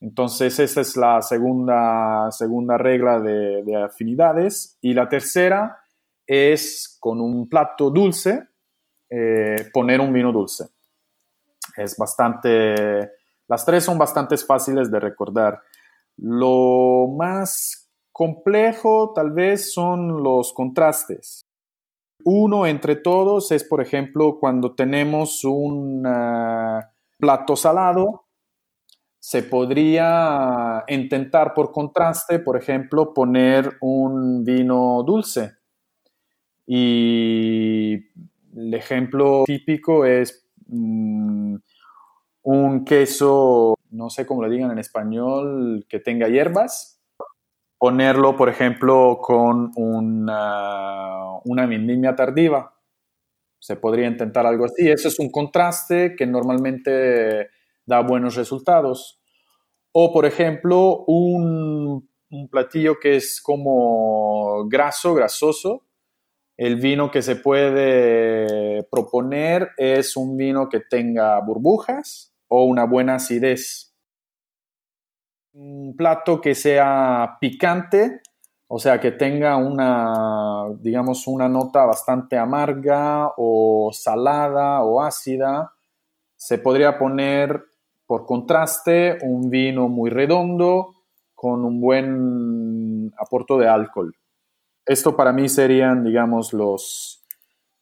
Entonces, 0.00 0.58
esa 0.58 0.80
es 0.80 0.96
la 0.96 1.22
segunda, 1.22 2.30
segunda 2.30 2.78
regla 2.78 3.20
de, 3.20 3.84
afinidades. 3.84 4.78
Y 4.80 4.94
la 4.94 5.08
tercera 5.08 5.78
es 6.26 6.96
con 7.00 7.20
un 7.20 7.48
plato 7.48 7.90
dulce, 7.90 8.48
eh, 9.10 9.70
poner 9.72 10.00
un 10.00 10.12
vino 10.12 10.32
dulce. 10.32 10.66
Es 11.76 11.96
bastante, 11.96 13.12
las 13.48 13.64
tres 13.64 13.84
son 13.84 13.98
bastante 13.98 14.36
fáciles 14.36 14.90
de 14.90 15.00
recordar. 15.00 15.60
Lo 16.16 17.08
más 17.16 17.90
complejo 18.12 19.12
tal 19.14 19.32
vez 19.32 19.72
son 19.72 20.22
los 20.22 20.52
contrastes. 20.52 21.44
Uno 22.24 22.66
entre 22.66 22.96
todos 22.96 23.50
es, 23.52 23.64
por 23.64 23.80
ejemplo, 23.80 24.38
cuando 24.38 24.74
tenemos 24.74 25.44
un 25.44 26.04
ah, 26.06 26.90
plato 27.18 27.56
salado, 27.56 28.26
se 29.18 29.42
podría 29.42 30.84
intentar 30.88 31.54
por 31.54 31.72
contraste, 31.72 32.38
por 32.38 32.56
ejemplo, 32.56 33.14
poner 33.14 33.76
un 33.80 34.44
vino 34.44 35.02
dulce. 35.04 35.52
Y 36.66 37.94
el 38.56 38.74
ejemplo 38.74 39.44
típico 39.46 40.04
es 40.04 40.48
mm, 40.66 41.56
un 42.42 42.84
queso, 42.84 43.76
no 43.90 44.10
sé 44.10 44.26
cómo 44.26 44.42
lo 44.42 44.50
digan 44.50 44.70
en 44.70 44.78
español, 44.78 45.86
que 45.88 46.00
tenga 46.00 46.28
hierbas 46.28 47.01
ponerlo, 47.82 48.36
por 48.36 48.48
ejemplo, 48.48 49.18
con 49.20 49.72
una, 49.74 51.40
una 51.44 51.66
vendimia 51.66 52.14
tardiva. 52.14 52.78
Se 53.58 53.74
podría 53.74 54.06
intentar 54.06 54.46
algo 54.46 54.66
así. 54.66 54.88
Eso 54.88 55.08
es 55.08 55.18
un 55.18 55.32
contraste 55.32 56.14
que 56.16 56.24
normalmente 56.24 57.48
da 57.84 57.98
buenos 58.02 58.36
resultados. 58.36 59.20
O, 59.90 60.12
por 60.12 60.26
ejemplo, 60.26 61.04
un 61.08 62.08
platillo 62.52 63.00
que 63.00 63.16
es 63.16 63.40
como 63.42 64.64
graso, 64.68 65.12
grasoso. 65.14 65.84
El 66.56 66.76
vino 66.76 67.10
que 67.10 67.20
se 67.20 67.34
puede 67.34 68.84
proponer 68.92 69.70
es 69.76 70.16
un 70.16 70.36
vino 70.36 70.68
que 70.68 70.78
tenga 70.78 71.40
burbujas 71.40 72.32
o 72.46 72.62
una 72.62 72.86
buena 72.86 73.16
acidez 73.16 73.91
un 75.54 75.94
plato 75.96 76.40
que 76.40 76.54
sea 76.54 77.36
picante, 77.40 78.22
o 78.68 78.78
sea, 78.78 79.00
que 79.00 79.12
tenga 79.12 79.56
una, 79.56 80.64
digamos, 80.80 81.26
una 81.26 81.48
nota 81.48 81.84
bastante 81.84 82.38
amarga 82.38 83.30
o 83.36 83.90
salada 83.92 84.82
o 84.82 85.02
ácida. 85.02 85.72
Se 86.36 86.58
podría 86.58 86.98
poner, 86.98 87.64
por 88.06 88.24
contraste, 88.24 89.18
un 89.22 89.50
vino 89.50 89.88
muy 89.88 90.10
redondo 90.10 90.94
con 91.34 91.64
un 91.64 91.80
buen 91.80 93.12
aporto 93.18 93.58
de 93.58 93.68
alcohol. 93.68 94.16
Esto 94.86 95.14
para 95.16 95.32
mí 95.32 95.48
serían, 95.48 96.02
digamos, 96.02 96.54
los, 96.54 97.22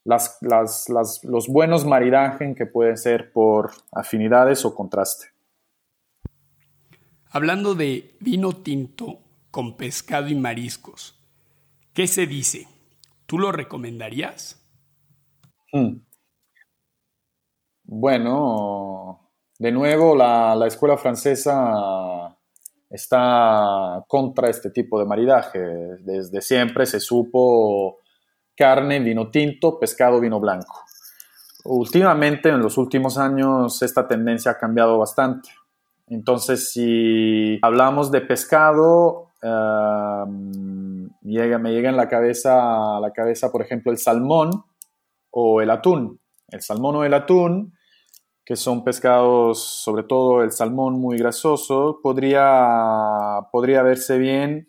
los 0.04 1.48
buenos 1.48 1.84
maridajes 1.86 2.56
que 2.56 2.66
pueden 2.66 2.96
ser 2.96 3.32
por 3.32 3.70
afinidades 3.92 4.64
o 4.64 4.74
contraste. 4.74 5.29
Hablando 7.32 7.76
de 7.76 8.16
vino 8.18 8.52
tinto 8.52 9.20
con 9.52 9.76
pescado 9.76 10.26
y 10.26 10.34
mariscos, 10.34 11.16
¿qué 11.92 12.08
se 12.08 12.26
dice? 12.26 12.66
¿Tú 13.26 13.38
lo 13.38 13.52
recomendarías? 13.52 14.60
Hmm. 15.72 16.00
Bueno, 17.84 19.30
de 19.60 19.70
nuevo 19.70 20.16
la, 20.16 20.66
escuela 20.66 20.96
francesa 20.96 22.36
está 22.88 24.04
contra 24.08 24.50
este 24.50 24.70
tipo 24.70 24.98
de 24.98 25.06
maridaje. 25.06 25.60
Desde 26.00 26.40
siempre 26.40 26.84
se 26.84 26.98
supo 26.98 27.98
carne, 28.56 28.98
vino 28.98 29.30
tinto, 29.30 29.78
pescado, 29.78 30.18
vino 30.18 30.40
blanco. 30.40 30.82
Últimamente, 31.64 32.48
en 32.48 32.58
los 32.58 32.76
últimos 32.76 33.18
años, 33.18 33.82
esta 33.82 34.08
tendencia 34.08 34.50
ha 34.50 34.58
cambiado 34.58 34.98
bastante. 34.98 35.50
Entonces, 36.10 36.72
si 36.72 37.60
hablamos 37.62 38.10
de 38.10 38.20
pescado, 38.20 39.28
me 39.42 41.08
llega 41.22 41.56
en 41.56 41.96
la 41.96 42.08
cabeza, 42.08 42.96
a 42.96 43.00
la 43.00 43.12
cabeza, 43.12 43.52
por 43.52 43.62
ejemplo, 43.62 43.92
el 43.92 43.98
salmón 43.98 44.50
o 45.30 45.62
el 45.62 45.70
atún. 45.70 46.20
El 46.48 46.62
salmón 46.62 46.96
o 46.96 47.04
el 47.04 47.14
atún, 47.14 47.74
que 48.44 48.56
son 48.56 48.82
pescados, 48.82 49.62
sobre 49.62 50.02
todo 50.02 50.42
el 50.42 50.50
salmón 50.50 50.94
muy 50.94 51.16
grasoso, 51.16 52.00
podría, 52.02 53.46
podría 53.52 53.84
verse 53.84 54.18
bien, 54.18 54.68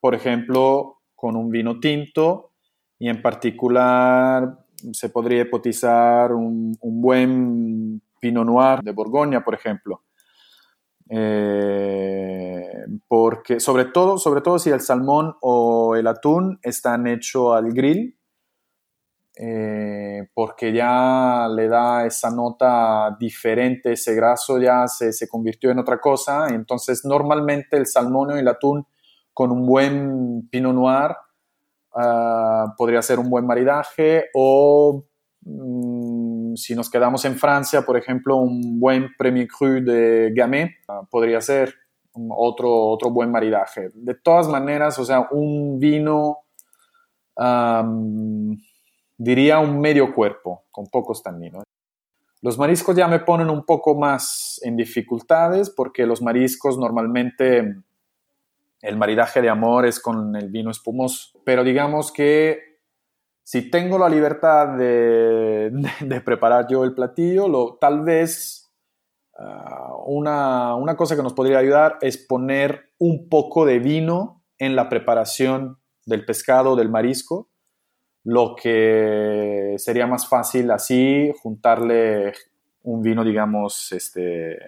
por 0.00 0.16
ejemplo, 0.16 1.02
con 1.14 1.36
un 1.36 1.50
vino 1.50 1.78
tinto 1.78 2.50
y 2.98 3.08
en 3.08 3.22
particular 3.22 4.58
se 4.90 5.08
podría 5.08 5.42
hipotizar 5.42 6.32
un, 6.32 6.76
buen 6.82 8.02
Pinot 8.20 8.44
Noir 8.44 8.80
de 8.82 8.90
Borgoña, 8.90 9.44
por 9.44 9.54
ejemplo 9.54 10.02
eh, 11.12 12.86
porque 13.08 13.58
sobre 13.58 13.86
todo, 13.86 14.16
sobre 14.16 14.42
todo 14.42 14.60
si 14.60 14.70
el 14.70 14.80
salmón 14.80 15.34
o 15.40 15.96
el 15.96 16.06
atún 16.06 16.60
están 16.62 17.08
hechos 17.08 17.56
al 17.56 17.72
grill, 17.72 18.16
eh, 19.36 20.28
porque 20.32 20.72
ya 20.72 21.48
le 21.48 21.66
da 21.66 22.06
esa 22.06 22.30
nota 22.30 23.16
diferente, 23.18 23.92
ese 23.92 24.14
graso 24.14 24.58
ya 24.58 24.86
se, 24.86 25.12
se, 25.12 25.26
convirtió 25.26 25.70
en 25.70 25.80
otra 25.80 25.98
cosa, 25.98 26.48
entonces 26.48 27.04
normalmente 27.04 27.76
el 27.76 27.86
salmón 27.86 28.30
o 28.30 28.36
el 28.36 28.46
atún 28.46 28.86
con 29.32 29.50
un 29.50 29.66
buen 29.66 30.48
Pinot 30.48 30.74
Noir 30.74 31.16
uh, 31.94 32.76
podría 32.76 33.02
ser 33.02 33.18
un 33.18 33.30
buen 33.30 33.46
maridaje 33.46 34.26
o 34.34 35.04
mm, 35.40 36.19
si 36.56 36.74
nos 36.74 36.90
quedamos 36.90 37.24
en 37.24 37.36
Francia, 37.36 37.82
por 37.82 37.96
ejemplo, 37.96 38.36
un 38.36 38.78
buen 38.78 39.08
Premier 39.16 39.48
Cru 39.48 39.82
de 39.84 40.32
Gamay 40.34 40.70
ah, 40.88 41.02
podría 41.10 41.40
ser 41.40 41.74
otro, 42.12 42.88
otro 42.88 43.10
buen 43.10 43.30
maridaje. 43.30 43.88
De 43.94 44.14
todas 44.14 44.48
maneras, 44.48 44.98
o 44.98 45.04
sea, 45.04 45.28
un 45.30 45.78
vino, 45.78 46.38
diría 49.16 49.58
un 49.60 49.80
medio 49.80 50.14
cuerpo, 50.14 50.64
con 50.70 50.86
pocos 50.86 51.22
taninos. 51.22 51.64
Los 52.42 52.58
mariscos 52.58 52.96
ya 52.96 53.06
me 53.06 53.20
ponen 53.20 53.50
un 53.50 53.64
poco 53.64 53.94
más 53.94 54.60
en 54.62 54.76
dificultades 54.76 55.68
porque 55.68 56.06
los 56.06 56.22
mariscos 56.22 56.78
normalmente 56.78 57.76
el 58.80 58.96
maridaje 58.96 59.42
de 59.42 59.50
amor 59.50 59.84
es 59.84 60.00
con 60.00 60.34
el 60.36 60.48
vino 60.48 60.70
espumoso. 60.70 61.38
Pero 61.44 61.64
digamos 61.64 62.10
que 62.10 62.69
si 63.50 63.68
tengo 63.68 63.98
la 63.98 64.08
libertad 64.08 64.76
de, 64.78 65.72
preparar 66.24 66.68
yo 66.68 66.84
el 66.84 66.94
platillo, 66.94 67.48
lo, 67.48 67.78
tal 67.80 68.04
vez 68.04 68.70
ah, 69.36 69.92
una, 70.06 70.94
cosa 70.96 71.16
que 71.16 71.22
nos 71.24 71.32
podría 71.32 71.58
ayudar 71.58 71.98
es 72.00 72.16
poner 72.16 72.92
un 72.98 73.28
poco 73.28 73.66
de 73.66 73.80
vino 73.80 74.44
en 74.56 74.76
la 74.76 74.88
preparación 74.88 75.80
del 76.06 76.24
pescado, 76.24 76.76
del 76.76 76.90
marisco, 76.90 77.48
lo 78.22 78.54
que 78.54 79.74
sería 79.78 80.06
más 80.06 80.28
fácil 80.28 80.70
así 80.70 81.32
juntarle 81.42 82.34
un 82.84 83.02
vino, 83.02 83.24
digamos, 83.24 83.90
este, 83.90 84.58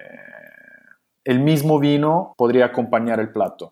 el 1.22 1.38
mismo 1.38 1.78
vino 1.78 2.34
podría 2.36 2.64
acompañar 2.66 3.20
el 3.20 3.30
plato. 3.30 3.70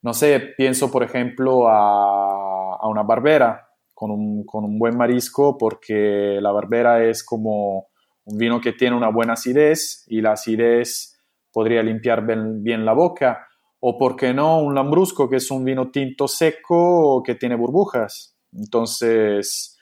No 0.00 0.14
sé, 0.14 0.40
pienso 0.56 0.90
por 0.90 1.02
ejemplo 1.02 1.68
a, 1.68 2.88
una 2.88 3.02
barbera 3.02 3.65
con 3.96 4.10
un, 4.10 4.78
buen 4.78 4.96
marisco 4.96 5.56
porque 5.58 6.38
la 6.40 6.52
barbera 6.52 7.04
es 7.04 7.24
como 7.24 7.88
un 8.26 8.38
vino 8.38 8.60
que 8.60 8.72
tiene 8.72 8.96
una 8.96 9.08
buena 9.08 9.32
acidez 9.32 10.04
y 10.06 10.20
la 10.20 10.32
acidez 10.32 11.20
podría 11.52 11.82
limpiar 11.82 12.24
bien, 12.26 12.84
la 12.84 12.92
boca. 12.92 13.48
O, 13.80 13.98
¿por 13.98 14.16
qué 14.16 14.32
no, 14.32 14.60
un 14.60 14.74
lambrusco, 14.74 15.28
que 15.28 15.36
es 15.36 15.50
un 15.50 15.64
vino 15.64 15.90
tinto 15.90 16.28
seco 16.28 17.22
que 17.24 17.34
tiene 17.34 17.56
burbujas? 17.56 18.36
Entonces, 18.52 19.78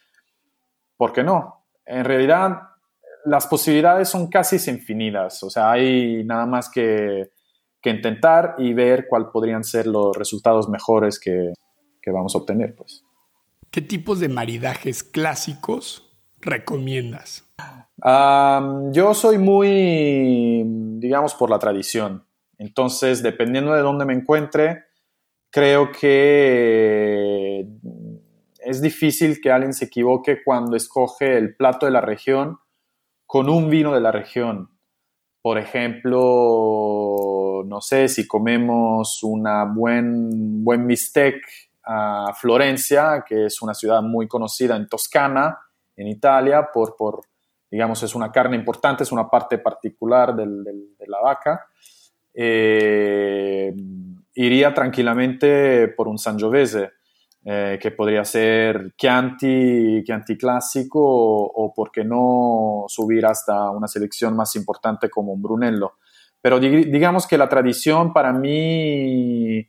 ¿por 0.97 1.13
qué 1.13 1.23
no? 1.23 1.67
En 1.85 2.05
realidad, 2.05 2.59
las 3.25 3.47
posibilidades 3.47 4.09
son 4.09 4.29
casi 4.29 4.57
infinitas. 4.71 5.43
O 5.43 5.51
sea, 5.51 5.73
hay 5.73 6.25
nada 6.25 6.47
más 6.47 6.71
que 6.71 7.31
que 7.85 7.91
intentar 7.91 8.55
y 8.57 8.73
ver 8.73 9.07
cuáles 9.07 9.29
podrían 9.29 9.63
ser 9.63 9.87
los 9.87 10.17
resultados 10.17 10.71
mejores 10.71 11.21
que, 11.21 11.53
vamos 12.07 12.35
a 12.35 12.39
obtener. 12.39 12.75
Pues. 12.75 13.05
¿Qué 13.75 13.83
tipos 13.83 14.21
de 14.21 14.29
maridajes 14.29 15.03
clásicos 15.03 16.17
recomiendas? 16.41 17.53
yo 18.93 19.15
soy 19.15 19.39
muy, 19.39 20.63
digamos, 21.01 21.35
por 21.35 21.51
la 21.51 21.59
tradición. 21.59 22.25
Entonces, 22.57 23.21
dependiendo 23.21 23.75
de 23.75 23.81
dónde 23.81 24.05
me 24.05 24.15
encuentre, 24.15 24.85
creo 25.51 25.91
que 25.91 27.67
es 28.61 28.81
difícil 28.81 29.41
que 29.41 29.51
alguien 29.51 29.73
se 29.73 29.87
equivoque 29.87 30.45
cuando 30.45 30.77
escoge 30.77 31.37
el 31.37 31.57
plato 31.57 31.87
de 31.87 31.93
la 31.93 32.01
región 32.01 32.61
con 33.27 33.49
un 33.49 33.71
vino 33.71 33.93
de 33.93 34.01
la 34.01 34.13
región. 34.13 34.71
Por 35.43 35.59
ejemplo, 35.59 36.21
no 37.67 37.81
sé, 37.81 38.07
si 38.07 38.29
comemos 38.29 39.25
una 39.25 39.65
buen, 39.65 40.63
buen 40.63 40.87
bistec 40.87 41.43
a 41.87 42.33
Florencia, 42.35 43.25
que 43.27 43.47
es 43.47 43.63
una 43.63 43.75
ciudad 43.75 44.03
muy 44.03 44.27
conocida 44.27 44.77
en 44.77 44.89
Toscana, 44.89 45.59
en 45.97 46.09
Italia, 46.09 46.69
por, 46.73 46.97
por 46.97 47.21
digamos, 47.71 48.03
es 48.03 48.15
una 48.15 48.31
carne 48.31 48.57
importante, 48.57 49.03
es 49.03 49.13
una 49.13 49.29
parte 49.29 49.59
particular 49.59 50.35
de 50.35 51.07
la 51.07 51.21
vaca. 51.21 51.67
Eh, 52.33 53.73
iría 54.35 54.75
tranquilamente 54.75 55.89
por 55.89 56.09
un 56.09 56.19
Sangiovese 56.19 56.91
eh, 57.45 57.79
que 57.81 57.91
podría 57.91 58.25
ser 58.25 58.95
Chianti, 58.97 60.03
Chianti 60.05 60.37
clásico 60.37 61.01
o, 61.03 61.73
por 61.75 61.91
qué 61.91 62.05
no, 62.05 62.85
subir 62.89 63.27
hasta 63.27 63.71
una 63.71 63.87
selección 63.87 64.35
más 64.35 64.57
importante 64.57 65.11
como 65.11 65.33
un 65.33 65.43
Brunello. 65.43 65.93
Pero 66.41 66.59
digamos 66.59 67.27
que 67.27 67.39
la 67.39 67.49
tradición 67.49 68.13
para 68.13 68.33
mí, 68.33 69.67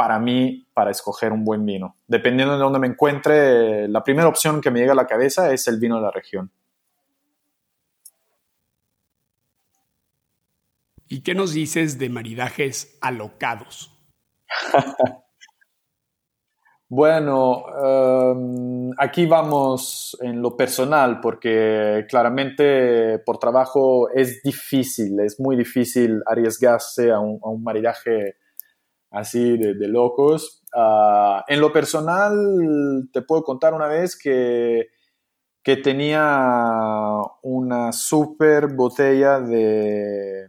para 0.00 0.18
mí, 0.18 0.66
para 0.72 0.90
escoger 0.90 1.30
un 1.30 1.44
buen 1.44 1.66
vino, 1.66 1.98
dependiendo 2.06 2.54
de 2.54 2.60
dónde 2.60 2.78
me 2.78 2.86
encuentre, 2.86 3.86
la 3.86 4.02
primera 4.02 4.28
opción 4.28 4.62
que 4.62 4.70
me 4.70 4.78
llega 4.78 4.92
a 4.92 4.94
la 4.94 5.06
cabeza 5.06 5.52
es 5.52 5.68
el 5.68 5.78
vino 5.78 5.96
de 5.96 6.00
la 6.00 6.10
región. 6.10 6.50
¿Y 11.06 11.20
qué 11.20 11.34
nos 11.34 11.52
dices 11.52 11.98
de 11.98 12.08
maridajes 12.08 12.96
alocados? 13.02 13.94
Bueno, 16.92 17.66
em, 17.84 18.90
aquí 18.98 19.24
vamos 19.24 20.18
en 20.20 20.42
lo 20.42 20.56
personal 20.56 21.20
porque 21.20 22.04
claramente 22.08 23.20
por 23.20 23.38
trabajo 23.38 24.10
es 24.10 24.42
difícil, 24.42 25.20
es 25.20 25.38
muy 25.38 25.54
difícil 25.54 26.20
arriesgarse 26.26 27.12
a 27.12 27.20
un, 27.20 27.62
maridaje 27.62 28.38
así 29.10 29.58
de, 29.58 29.88
locos. 29.88 30.62
Ah, 30.74 31.44
en 31.48 31.60
lo 31.60 31.72
personal, 31.72 33.08
te 33.12 33.22
puedo 33.22 33.42
contar 33.42 33.74
una 33.74 33.86
vez 33.86 34.16
que, 34.16 34.88
que 35.62 35.76
tenía 35.76 37.20
una 37.42 37.92
super 37.92 38.68
botella 38.68 39.40
de, 39.40 40.48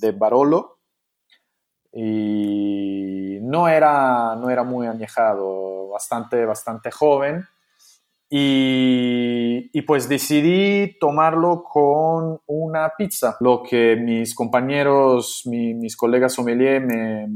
de 0.00 0.12
Barolo 0.12 0.78
y 1.92 3.38
no 3.40 3.68
era, 3.68 4.36
no 4.36 4.50
era 4.50 4.64
muy 4.64 4.86
añejado, 4.86 5.88
bastante, 5.88 6.44
bastante 6.44 6.90
joven. 6.90 7.46
Y, 8.28 9.80
pues 9.82 10.08
decidí 10.08 10.98
tomarlo 10.98 11.62
con 11.62 12.40
una 12.46 12.92
pizza, 12.98 13.36
lo 13.40 13.62
que 13.62 13.96
mis 13.96 14.34
compañeros, 14.34 15.42
mis 15.46 15.96
colegas 15.96 16.34
sommelier 16.34 16.84
me, 16.84 17.28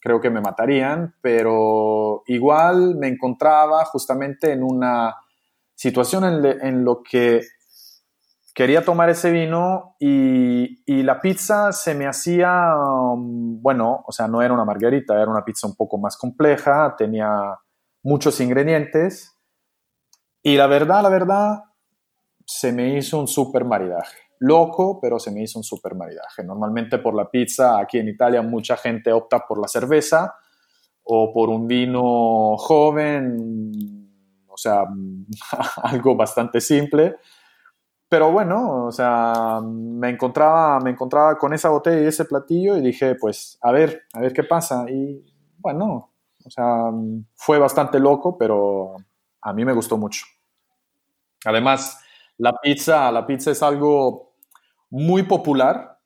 creo 0.00 0.20
que 0.20 0.30
me 0.30 0.40
matarían, 0.40 1.14
pero 1.20 2.22
igual 2.26 2.96
me 2.96 3.08
encontraba 3.08 3.84
justamente 3.84 4.52
en 4.52 4.62
una 4.62 5.16
situación 5.74 6.24
en, 6.24 6.66
en 6.66 6.84
lo 6.84 7.02
que 7.02 7.42
quería 8.58 8.84
tomar 8.84 9.08
ese 9.08 9.30
vino 9.30 9.94
y, 10.00 11.02
la 11.04 11.20
pizza 11.20 11.72
se 11.72 11.94
me 11.94 12.08
hacía, 12.08 12.74
um, 12.76 13.62
bueno, 13.62 14.02
o 14.04 14.10
sea, 14.10 14.26
no 14.26 14.42
era 14.42 14.52
una 14.52 14.64
margarita, 14.64 15.14
era 15.14 15.30
una 15.30 15.44
pizza 15.44 15.68
un 15.68 15.76
poco 15.76 15.96
más 15.96 16.16
compleja, 16.16 16.96
tenía 16.98 17.30
muchos 18.02 18.40
ingredientes 18.40 19.32
y 20.42 20.56
la 20.56 20.66
verdad, 20.66 21.04
la 21.04 21.08
verdad, 21.08 21.64
se 22.44 22.72
me 22.72 22.98
hizo 22.98 23.20
un 23.20 23.28
super 23.28 23.64
maridaje. 23.64 24.27
Loco, 24.40 24.98
pero 25.00 25.18
se 25.18 25.30
me 25.30 25.42
hizo 25.42 25.58
un 25.58 25.64
super 25.64 25.94
maridaje. 25.94 26.44
Normalmente 26.44 26.98
por 26.98 27.14
la 27.14 27.30
pizza, 27.30 27.78
aquí 27.78 27.98
en 27.98 28.08
Italia 28.08 28.42
mucha 28.42 28.76
gente 28.76 29.12
opta 29.12 29.40
por 29.46 29.60
la 29.60 29.68
cerveza 29.68 30.34
o 31.04 31.32
por 31.32 31.48
un 31.48 31.66
vino 31.66 32.56
joven, 32.56 34.10
o 34.46 34.56
sea, 34.56 34.84
algo 35.82 36.16
bastante 36.16 36.60
simple 36.60 37.16
pero 38.08 38.32
bueno, 38.32 38.86
o 38.86 38.92
sea, 38.92 39.60
me 39.62 40.08
encontraba, 40.08 40.80
me 40.80 40.90
encontraba 40.90 41.36
con 41.36 41.52
esa 41.52 41.68
botella 41.68 42.00
y 42.02 42.06
ese 42.06 42.24
platillo 42.24 42.76
y 42.76 42.80
dije, 42.80 43.16
pues, 43.16 43.58
a 43.60 43.70
ver, 43.70 44.04
a 44.14 44.20
ver 44.20 44.32
qué 44.32 44.44
pasa. 44.44 44.86
Y 44.88 45.22
bueno, 45.58 46.10
o 46.42 46.50
sea, 46.50 46.90
fue 47.34 47.58
bastante 47.58 47.98
loco, 48.00 48.38
pero 48.38 48.96
a 49.42 49.52
mí 49.52 49.62
me 49.64 49.74
gustó 49.74 49.98
mucho. 49.98 50.24
Además, 51.44 52.00
la 52.38 52.54
pizza, 52.54 53.12
la 53.12 53.26
pizza 53.26 53.50
es 53.50 53.62
algo 53.62 54.27
muy 54.90 55.24
popular 55.24 55.98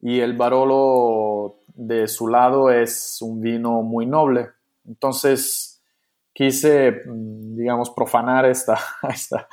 y 0.00 0.20
el 0.20 0.36
Barolo 0.36 1.56
de 1.74 2.08
su 2.08 2.28
lado 2.28 2.70
es 2.70 3.18
un 3.20 3.40
vino 3.40 3.82
muy 3.82 4.06
noble. 4.06 4.50
Entonces, 4.86 5.82
quise, 6.32 7.02
digamos, 7.06 7.90
profanar 7.90 8.46
esta, 8.46 8.78
esta, 9.08 9.48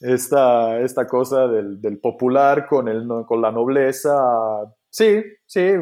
esta, 0.00 0.80
esta 0.80 1.06
cosa 1.06 1.46
del, 1.46 1.98
popular 2.00 2.66
con, 2.66 2.88
el, 2.88 3.06
con 3.26 3.40
la 3.42 3.50
nobleza. 3.50 4.14
Sí, 4.88 5.22
sí, 5.46 5.72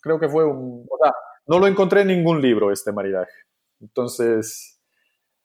creo 0.00 0.18
que 0.18 0.28
fue 0.28 0.44
un... 0.44 0.86
O 0.90 0.98
sea, 1.02 1.14
no 1.46 1.58
lo 1.58 1.66
encontré 1.66 2.02
en 2.02 2.08
ningún 2.08 2.42
libro 2.42 2.72
este 2.72 2.92
maridaje. 2.92 3.32
Entonces, 3.80 4.80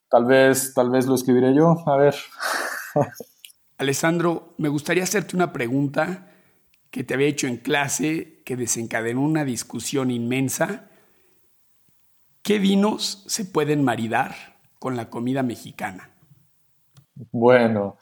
tal 0.10 0.26
vez, 0.26 0.74
tal 0.74 0.90
vez 0.90 1.06
lo 1.06 1.16
escribiré 1.16 1.54
yo. 1.54 1.76
A 1.86 1.98
ver. 1.98 2.16
Alessandro, 3.82 4.54
me 4.60 4.70
gustaría 4.70 5.02
hacerte 5.02 5.36
una 5.36 5.52
pregunta 5.52 6.28
que 6.92 7.04
te 7.04 7.16
había 7.16 7.28
hecho 7.28 7.48
en 7.48 7.58
clase, 7.58 8.44
que 8.46 8.56
desencadenó 8.56 9.22
una 9.22 9.44
discusión 9.44 10.12
inmensa. 10.12 10.88
¿Qué 12.44 12.60
vinos 12.60 13.24
se 13.28 13.44
pueden 13.44 13.84
maridar 13.84 14.36
con 14.78 14.96
la 14.96 15.10
comida 15.10 15.42
mexicana? 15.42 16.12
Bueno, 17.32 17.98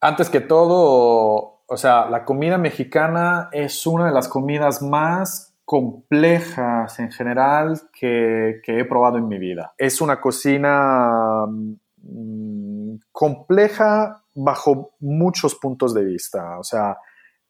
Antes 0.00 0.28
que 0.28 0.40
todo, 0.40 1.64
o 1.66 1.76
sea, 1.76 2.10
la 2.10 2.24
comida 2.24 2.58
mexicana 2.58 3.48
es 3.52 3.86
una 3.86 4.06
de 4.06 4.12
las 4.12 4.28
comidas 4.28 4.82
más 4.82 5.56
complejas 5.64 7.00
en 7.00 7.10
general 7.10 7.80
que, 7.90 8.60
he 8.64 8.84
probado 8.84 9.16
en 9.16 9.26
mi 9.26 9.38
vida. 9.38 9.72
Es 9.78 10.02
una 10.02 10.20
cocina 10.20 11.46
mm, 11.48 12.96
compleja 13.10 14.23
bajo 14.34 14.94
muchos 15.00 15.54
puntos 15.54 15.94
de 15.94 16.04
vista. 16.04 16.58
O 16.58 16.64
sea, 16.64 16.98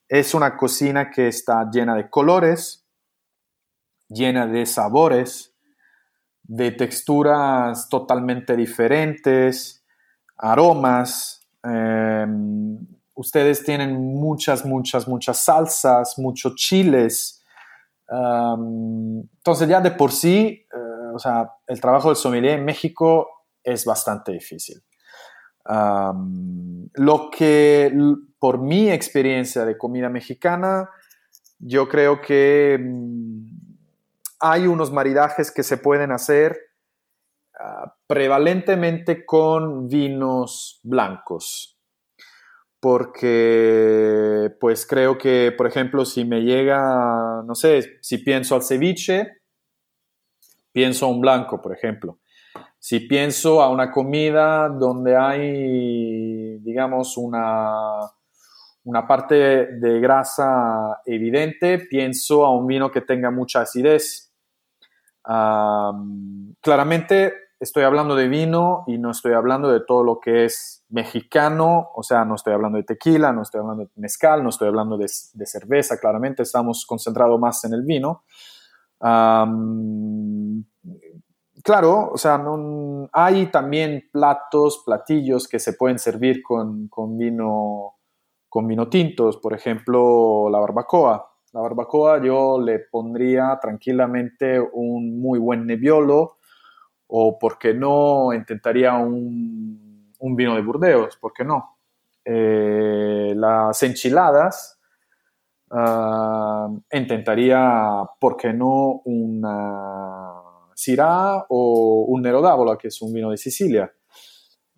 es 0.08 0.34
una 0.34 0.56
cocina 0.56 1.10
que 1.10 1.28
está 1.28 1.68
llena 1.70 1.96
de 1.96 2.10
colores, 2.10 2.86
llena 4.08 4.46
de 4.46 4.66
sabores, 4.66 5.54
de 6.42 6.70
texturas 6.72 7.88
totalmente 7.88 8.54
diferentes, 8.56 9.84
aromas. 10.36 11.46
Em, 11.62 12.78
ustedes 13.14 13.64
tienen 13.64 13.94
muchas, 13.94 14.64
muchas, 14.64 15.08
muchas 15.08 15.38
salsas, 15.38 16.18
muchos 16.18 16.54
chiles. 16.56 17.42
Em, 18.08 19.20
entonces 19.20 19.68
ya 19.68 19.80
de 19.80 19.90
por 19.92 20.12
sí, 20.12 20.66
eh, 20.70 21.10
o 21.14 21.18
sea, 21.18 21.50
el 21.66 21.80
trabajo 21.80 22.08
del 22.08 22.16
sommelier 22.16 22.58
en 22.58 22.64
México 22.64 23.28
es 23.62 23.86
bastante 23.86 24.32
difícil. 24.32 24.82
Lo 25.66 27.30
que, 27.30 27.92
por 28.38 28.60
mi 28.60 28.90
experiencia 28.90 29.64
de 29.64 29.78
comida 29.78 30.08
mexicana, 30.08 30.90
yo 31.58 31.88
creo 31.88 32.20
que 32.20 32.78
mm, 32.78 33.46
hay 34.40 34.66
unos 34.66 34.92
maridajes 34.92 35.50
que 35.50 35.62
se 35.62 35.78
pueden 35.78 36.12
hacer 36.12 36.58
ah, 37.58 37.96
prevalentemente 38.06 39.24
con 39.24 39.88
vinos 39.88 40.80
blancos. 40.82 41.78
Porque, 42.80 44.50
pues 44.60 44.86
creo 44.86 45.16
que, 45.16 45.54
por 45.56 45.66
ejemplo, 45.66 46.04
si 46.04 46.26
me 46.26 46.42
llega, 46.42 47.42
no 47.46 47.54
sé, 47.54 47.96
si 48.02 48.18
pienso 48.18 48.54
al 48.54 48.62
ceviche, 48.62 49.38
pienso 50.70 51.06
a 51.06 51.08
un 51.08 51.22
blanco, 51.22 51.62
por 51.62 51.72
ejemplo. 51.72 52.18
Si 52.84 53.00
pienso 53.00 53.62
a 53.62 53.70
una 53.70 53.90
comida 53.90 54.68
donde 54.68 55.16
hay, 55.16 56.58
digamos, 56.58 57.16
una, 57.16 58.10
una 58.84 59.06
parte 59.06 59.34
de 59.34 60.00
grasa 60.00 61.00
evidente, 61.06 61.78
pienso 61.78 62.44
a 62.44 62.54
un 62.54 62.66
vino 62.66 62.90
que 62.90 63.00
tenga 63.00 63.30
mucha 63.30 63.62
acidez 63.62 64.34
claramente 66.60 67.32
estoy 67.58 67.84
hablando 67.84 68.14
de 68.14 68.28
vino 68.28 68.84
y 68.86 68.98
no 68.98 69.10
estoy 69.10 69.32
hablando 69.32 69.70
de 69.70 69.80
todo 69.80 70.04
lo 70.04 70.20
que 70.20 70.44
es 70.44 70.84
mexicano, 70.90 71.90
o 71.94 72.02
sea, 72.02 72.26
no 72.26 72.34
estoy 72.34 72.52
hablando 72.52 72.76
de 72.76 72.84
tequila, 72.84 73.32
no 73.32 73.42
estoy 73.42 73.60
hablando 73.60 73.84
de 73.84 73.90
mezcal, 73.96 74.42
no 74.42 74.50
estoy 74.50 74.68
hablando 74.68 74.98
de, 74.98 75.08
cerveza, 75.08 75.98
claramente 75.98 76.42
estamos 76.42 76.84
concentrados 76.84 77.40
más 77.40 77.64
en 77.64 77.72
el 77.72 77.82
vino. 77.82 78.24
Claro, 81.64 82.10
o 82.12 82.18
sea, 82.18 82.40
hay 83.12 83.46
también 83.46 84.08
platos, 84.12 84.82
platillos 84.84 85.48
que 85.48 85.58
se 85.58 85.72
pueden 85.72 85.98
servir 85.98 86.42
con, 86.42 86.86
con, 86.88 87.18
vino, 87.18 87.94
con 88.48 88.68
vino 88.68 88.88
tintos, 88.88 89.38
por 89.38 89.54
ejemplo, 89.54 90.48
la 90.50 90.60
barbacoa. 90.60 91.32
La 91.52 91.60
barbacoa 91.60 92.22
yo 92.22 92.60
le 92.60 92.80
pondría 92.80 93.58
tranquilamente 93.60 94.60
un 94.60 95.20
muy 95.20 95.38
buen 95.38 95.66
nebbiolo 95.66 96.36
o, 97.06 97.38
¿por 97.38 97.58
qué 97.58 97.74
no?, 97.74 98.32
intentaría 98.32 98.94
un, 98.94 100.04
vino 100.36 100.54
de 100.54 100.62
Burdeos, 100.62 101.16
¿por 101.16 101.32
qué 101.32 101.44
no? 101.44 101.76
Eh, 102.24 103.34
las 103.36 103.82
enchiladas, 103.82 104.80
ah, 105.70 106.68
intentaría, 106.92 108.02
¿por 108.18 108.36
qué 108.36 108.52
no?, 108.52 109.00
una 109.04 110.43
Syrah 110.74 111.46
o 111.48 112.04
un 112.08 112.22
Nero 112.22 112.40
d'Avola, 112.40 112.76
que 112.76 112.88
es 112.88 113.02
un 113.02 113.12
vino 113.12 113.30
de 113.30 113.36
Sicilia. 113.36 113.92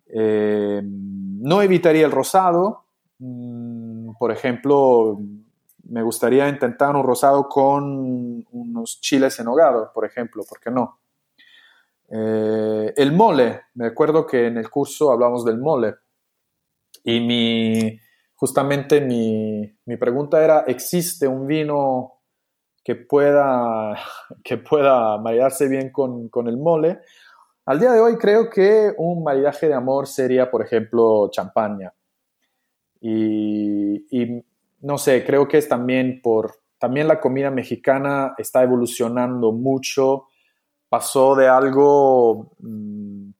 Eh, 0.07 0.81
no 0.83 1.61
evitaría 1.61 2.05
el 2.05 2.11
rosado, 2.11 2.85
mm, 3.19 4.11
por 4.17 4.31
ejemplo, 4.31 5.19
me 5.89 6.01
gustaría 6.01 6.47
intentar 6.49 6.95
un 6.95 7.03
rosado 7.03 7.47
con 7.47 8.45
unos 8.51 8.99
chiles 9.01 9.39
en 9.39 9.47
hogado, 9.47 9.91
por 9.93 10.05
ejemplo, 10.05 10.43
¿por 10.47 10.59
qué 10.59 10.71
no? 10.71 10.99
Eh, 12.09 12.93
el 12.95 13.11
mole, 13.11 13.61
me 13.73 13.87
acuerdo 13.87 14.25
que 14.25 14.47
en 14.47 14.57
el 14.57 14.69
curso 14.69 15.11
hablamos 15.11 15.43
del 15.43 15.57
mole 15.57 15.95
y 17.03 17.19
mi, 17.19 17.99
justamente 18.35 19.01
mi, 19.01 19.97
pregunta 19.97 20.43
era, 20.43 20.61
¿existe 20.67 21.27
un 21.27 21.47
vino 21.47 22.16
que 22.87 22.95
pueda, 22.95 23.97
que 24.41 24.55
pueda 24.55 25.17
maridarse 25.17 25.67
bien 25.67 25.91
con, 25.91 26.29
el 26.47 26.55
mole? 26.55 27.01
Al 27.65 27.81
día 27.81 27.91
de 27.91 27.99
hoy 27.99 28.15
creo 28.15 28.49
que 28.49 28.93
un 28.97 29.25
maridaje 29.25 29.67
de 29.67 29.73
amor 29.73 30.07
sería, 30.07 30.49
por 30.49 30.61
ejemplo, 30.61 31.29
champaña. 31.29 31.93
Y, 33.01 34.41
no 34.79 34.97
sé, 34.97 35.25
creo 35.25 35.49
que 35.49 35.57
es 35.57 35.67
también 35.67 36.21
por, 36.23 36.61
también 36.77 37.09
la 37.09 37.19
comida 37.19 37.51
mexicana 37.51 38.35
está 38.37 38.63
evolucionando 38.63 39.51
mucho, 39.51 40.27
pasó 40.87 41.35
de 41.35 41.49
algo, 41.49 42.53
mm, 42.59 43.31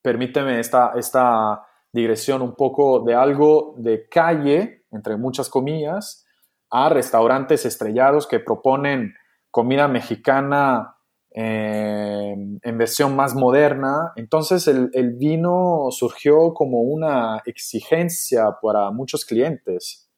permíteme 0.00 0.58
esta, 0.58 0.94
esta 0.96 1.66
digresión 1.92 2.40
un 2.40 2.54
poco, 2.54 3.00
de 3.00 3.14
algo 3.14 3.74
de 3.76 4.08
calle, 4.08 4.86
entre 4.90 5.18
muchas 5.18 5.50
comillas, 5.50 6.24
a 6.70 6.88
restaurantes 6.88 7.64
estrellados 7.64 8.26
que 8.26 8.40
proponen 8.40 9.14
comida 9.50 9.88
mexicana 9.88 10.96
eh, 11.30 12.34
en 12.62 12.78
versión 12.78 13.14
más 13.16 13.34
moderna. 13.34 14.12
Entonces 14.16 14.66
el, 14.66 14.90
el, 14.92 15.12
vino 15.14 15.88
surgió 15.90 16.52
como 16.54 16.82
una 16.82 17.42
exigencia 17.46 18.56
para 18.62 18.90
muchos 18.90 19.24
clientes. 19.24 20.08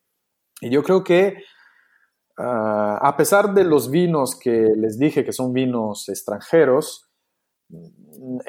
Y 0.60 0.70
yo 0.70 0.82
creo 0.82 1.02
que 1.04 1.42
ah, 2.38 2.98
a 3.02 3.16
pesar 3.16 3.54
de 3.54 3.64
los 3.64 3.90
vinos 3.90 4.38
que 4.38 4.72
les 4.76 4.98
dije 4.98 5.24
que 5.24 5.32
son 5.32 5.52
vinos 5.52 6.08
extranjeros, 6.08 7.10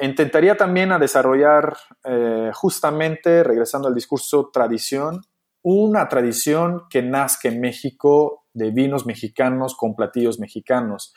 intentaría 0.00 0.56
también 0.56 0.92
a 0.92 0.98
desarrollar 0.98 1.76
eh, 2.04 2.50
justamente, 2.54 3.42
regresando 3.42 3.88
al 3.88 3.94
discurso 3.94 4.50
tradición, 4.52 5.22
una 5.62 6.08
tradición 6.08 6.82
que 6.90 7.02
nazca 7.02 7.48
en 7.48 7.60
México 7.60 8.44
de 8.52 8.70
vinos 8.70 9.06
mexicanos 9.06 9.76
con 9.76 9.94
platillos 9.94 10.38
mexicanos. 10.38 11.14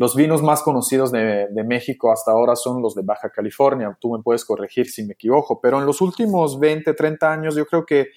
Los 0.00 0.16
vinos 0.16 0.42
más 0.42 0.62
conocidos 0.62 1.12
de, 1.12 1.46
México 1.66 2.10
hasta 2.10 2.30
ahora 2.30 2.56
son 2.56 2.80
los 2.80 2.94
de 2.94 3.02
Baja 3.02 3.28
California. 3.28 3.94
Tú 4.00 4.16
me 4.16 4.22
puedes 4.22 4.46
corregir 4.46 4.88
si 4.88 5.04
me 5.04 5.12
equivoco, 5.12 5.60
pero 5.60 5.78
en 5.78 5.84
los 5.84 6.00
últimos 6.00 6.58
20, 6.58 6.94
30 6.94 7.30
años 7.30 7.54
yo 7.54 7.66
creo 7.66 7.84
que 7.84 8.08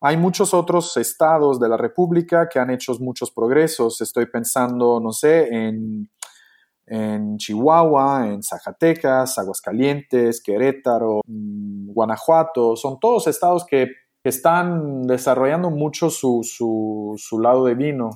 hay 0.00 0.16
muchos 0.16 0.54
otros 0.54 0.96
estados 0.96 1.60
de 1.60 1.68
la 1.68 1.76
República 1.76 2.48
que 2.48 2.58
han 2.58 2.70
hecho 2.70 2.94
muchos 3.00 3.30
progresos. 3.30 4.00
Estoy 4.00 4.24
pensando, 4.24 5.00
no 5.00 5.12
sé, 5.12 5.48
en, 5.50 6.08
Chihuahua, 7.36 8.28
en 8.28 8.42
Zacatecas, 8.42 9.36
Aguascalientes, 9.36 10.42
Querétaro, 10.42 11.20
mm, 11.26 11.92
Guanajuato. 11.92 12.74
Son 12.74 12.98
todos 12.98 13.26
estados 13.26 13.66
que, 13.66 13.88
están 14.24 15.02
desarrollando 15.02 15.70
mucho 15.70 16.10
su, 16.10 17.40
lado 17.42 17.64
de 17.64 17.74
vino. 17.74 18.10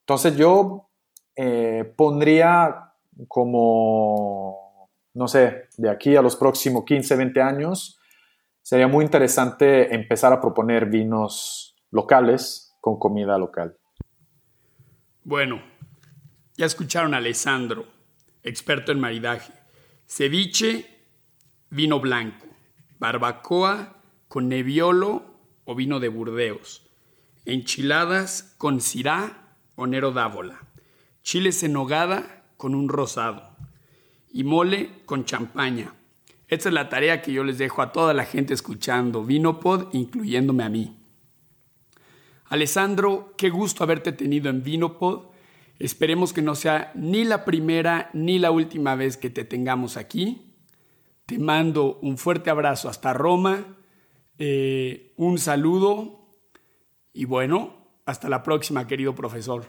Entonces 0.00 0.36
yo 0.36 0.88
eh, 1.34 1.92
pondría 1.96 2.92
como, 3.28 4.90
no 5.14 5.28
sé, 5.28 5.68
de 5.76 5.90
aquí 5.90 6.16
a 6.16 6.22
los 6.22 6.36
próximos 6.36 6.84
15, 6.84 7.16
20 7.16 7.40
años, 7.42 7.98
sería 8.62 8.88
muy 8.88 9.04
interesante 9.04 9.94
empezar 9.94 10.32
a 10.32 10.40
proponer 10.40 10.86
vinos 10.86 11.76
locales 11.90 12.76
con 12.80 12.98
comida 12.98 13.38
local. 13.38 13.76
Bueno, 15.24 15.62
ya 16.56 16.66
escucharon 16.66 17.14
a 17.14 17.18
Alessandro, 17.18 17.86
experto 18.42 18.92
en 18.92 19.00
maridaje. 19.00 19.52
Ceviche, 20.06 20.86
vino 21.70 22.00
blanco. 22.00 22.46
Barbacoa 22.98 23.96
con 24.28 24.48
neviolo 24.48 25.35
o 25.66 25.74
vino 25.74 26.00
de 26.00 26.08
Burdeos. 26.08 26.86
Enchiladas 27.44 28.54
con 28.56 28.80
cirá 28.80 29.52
o 29.74 29.86
nero 29.86 30.12
dávola. 30.12 30.62
Chiles 31.22 31.62
en 31.62 31.74
nogada 31.74 32.44
con 32.56 32.74
un 32.74 32.88
rosado. 32.88 33.54
Y 34.32 34.44
mole 34.44 35.02
con 35.04 35.26
champaña. 35.26 35.92
Esta 36.48 36.68
es 36.68 36.74
la 36.74 36.88
tarea 36.88 37.20
que 37.20 37.32
yo 37.32 37.44
les 37.44 37.58
dejo 37.58 37.82
a 37.82 37.92
toda 37.92 38.14
la 38.14 38.24
gente 38.24 38.54
escuchando 38.54 39.24
Vinopod, 39.24 39.92
incluyéndome 39.92 40.62
a 40.62 40.68
mí. 40.68 40.96
Alessandro, 42.44 43.34
qué 43.36 43.50
gusto 43.50 43.82
haberte 43.82 44.12
tenido 44.12 44.48
en 44.48 44.62
Vinopod. 44.62 45.26
Esperemos 45.78 46.32
que 46.32 46.42
no 46.42 46.54
sea 46.54 46.92
ni 46.94 47.24
la 47.24 47.44
primera 47.44 48.10
ni 48.12 48.38
la 48.38 48.52
última 48.52 48.94
vez 48.94 49.16
que 49.16 49.30
te 49.30 49.44
tengamos 49.44 49.96
aquí. 49.96 50.54
Te 51.26 51.40
mando 51.40 51.98
un 52.02 52.16
fuerte 52.18 52.50
abrazo 52.50 52.88
hasta 52.88 53.12
Roma. 53.12 53.76
Eh, 54.38 55.12
un 55.16 55.38
saludo 55.38 56.28
y 57.12 57.24
bueno, 57.24 57.74
hasta 58.04 58.28
la 58.28 58.42
próxima, 58.42 58.86
querido 58.86 59.14
profesor. 59.14 59.64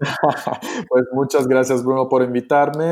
pues 0.88 1.04
muchas 1.12 1.46
gracias, 1.46 1.84
Bruno, 1.84 2.08
por 2.08 2.22
invitarme. 2.22 2.84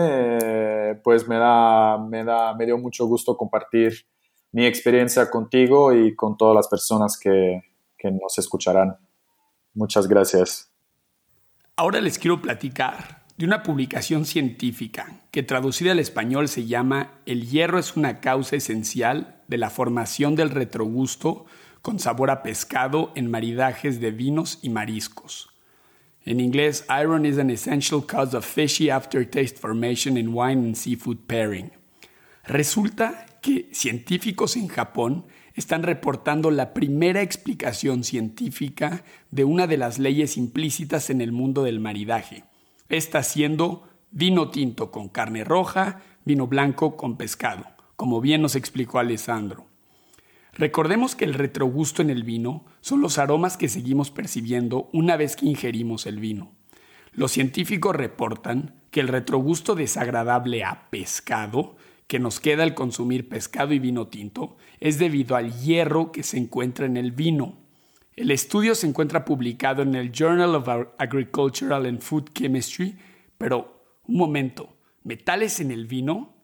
Eh, 0.42 1.00
pues 1.02 1.26
me 1.26 1.36
da, 1.36 1.98
me 1.98 2.24
da, 2.24 2.54
me 2.54 2.66
dio 2.66 2.78
mucho 2.78 3.06
gusto 3.06 3.36
compartir 3.36 4.06
mi 4.52 4.66
experiencia 4.66 5.30
contigo 5.30 5.92
y 5.92 6.14
con 6.14 6.36
todas 6.36 6.54
las 6.54 6.68
personas 6.68 7.18
que, 7.18 7.62
que 7.96 8.10
nos 8.10 8.38
escucharán. 8.38 8.96
Muchas 9.74 10.06
gracias. 10.06 10.70
Ahora 11.76 12.00
les 12.00 12.18
quiero 12.18 12.40
platicar 12.42 13.19
de 13.40 13.46
una 13.46 13.62
publicación 13.62 14.26
científica 14.26 15.22
que 15.30 15.42
traducida 15.42 15.92
al 15.92 15.98
español 15.98 16.46
se 16.46 16.66
llama 16.66 17.14
El 17.24 17.48
hierro 17.48 17.78
es 17.78 17.96
una 17.96 18.20
causa 18.20 18.56
esencial 18.56 19.40
de 19.48 19.56
la 19.56 19.70
formación 19.70 20.36
del 20.36 20.50
retrogusto 20.50 21.46
con 21.80 21.98
sabor 21.98 22.30
a 22.30 22.42
pescado 22.42 23.12
en 23.14 23.30
maridajes 23.30 23.98
de 23.98 24.10
vinos 24.10 24.58
y 24.60 24.68
mariscos. 24.68 25.48
En 26.26 26.38
inglés, 26.38 26.84
iron 26.90 27.24
is 27.24 27.38
an 27.38 27.48
essential 27.48 28.04
cause 28.06 28.36
of 28.36 28.44
fishy 28.44 28.90
aftertaste 28.90 29.58
formation 29.58 30.18
in 30.18 30.34
wine 30.34 30.62
and 30.62 30.74
seafood 30.74 31.20
pairing. 31.26 31.72
Resulta 32.44 33.24
que 33.40 33.70
científicos 33.72 34.54
en 34.56 34.68
Japón 34.68 35.24
están 35.54 35.82
reportando 35.82 36.50
la 36.50 36.74
primera 36.74 37.22
explicación 37.22 38.04
científica 38.04 39.02
de 39.30 39.44
una 39.44 39.66
de 39.66 39.78
las 39.78 39.98
leyes 39.98 40.36
implícitas 40.36 41.08
en 41.08 41.22
el 41.22 41.32
mundo 41.32 41.62
del 41.62 41.80
maridaje, 41.80 42.44
esta 42.90 43.22
siendo 43.22 43.88
vino 44.10 44.50
tinto 44.50 44.90
con 44.90 45.08
carne 45.08 45.44
roja, 45.44 46.02
vino 46.24 46.46
blanco 46.46 46.96
con 46.96 47.16
pescado, 47.16 47.64
como 47.96 48.20
bien 48.20 48.42
nos 48.42 48.56
explicó 48.56 48.98
Alessandro. 48.98 49.66
Recordemos 50.52 51.14
que 51.14 51.24
el 51.24 51.34
retrogusto 51.34 52.02
en 52.02 52.10
el 52.10 52.24
vino 52.24 52.66
son 52.80 53.00
los 53.00 53.18
aromas 53.18 53.56
que 53.56 53.68
seguimos 53.68 54.10
percibiendo 54.10 54.90
una 54.92 55.16
vez 55.16 55.36
que 55.36 55.46
ingerimos 55.46 56.06
el 56.06 56.18
vino. 56.18 56.52
Los 57.12 57.32
científicos 57.32 57.94
reportan 57.94 58.74
que 58.90 59.00
el 59.00 59.08
retrogusto 59.08 59.74
desagradable 59.74 60.64
a 60.64 60.90
pescado 60.90 61.76
que 62.08 62.18
nos 62.18 62.40
queda 62.40 62.64
al 62.64 62.74
consumir 62.74 63.28
pescado 63.28 63.72
y 63.72 63.78
vino 63.78 64.08
tinto 64.08 64.56
es 64.80 64.98
debido 64.98 65.36
al 65.36 65.52
hierro 65.60 66.10
que 66.10 66.24
se 66.24 66.38
encuentra 66.38 66.86
en 66.86 66.96
el 66.96 67.12
vino. 67.12 67.56
El 68.20 68.30
estudio 68.32 68.74
se 68.74 68.86
encuentra 68.86 69.24
publicado 69.24 69.80
en 69.80 69.94
el 69.94 70.12
Journal 70.12 70.54
of 70.54 70.68
Agricultural 70.98 71.86
and 71.86 72.00
Food 72.00 72.34
Chemistry, 72.34 72.94
pero 73.38 73.98
un 74.06 74.18
momento, 74.18 74.76
¿metales 75.04 75.58
en 75.60 75.70
el 75.70 75.86
vino? 75.86 76.34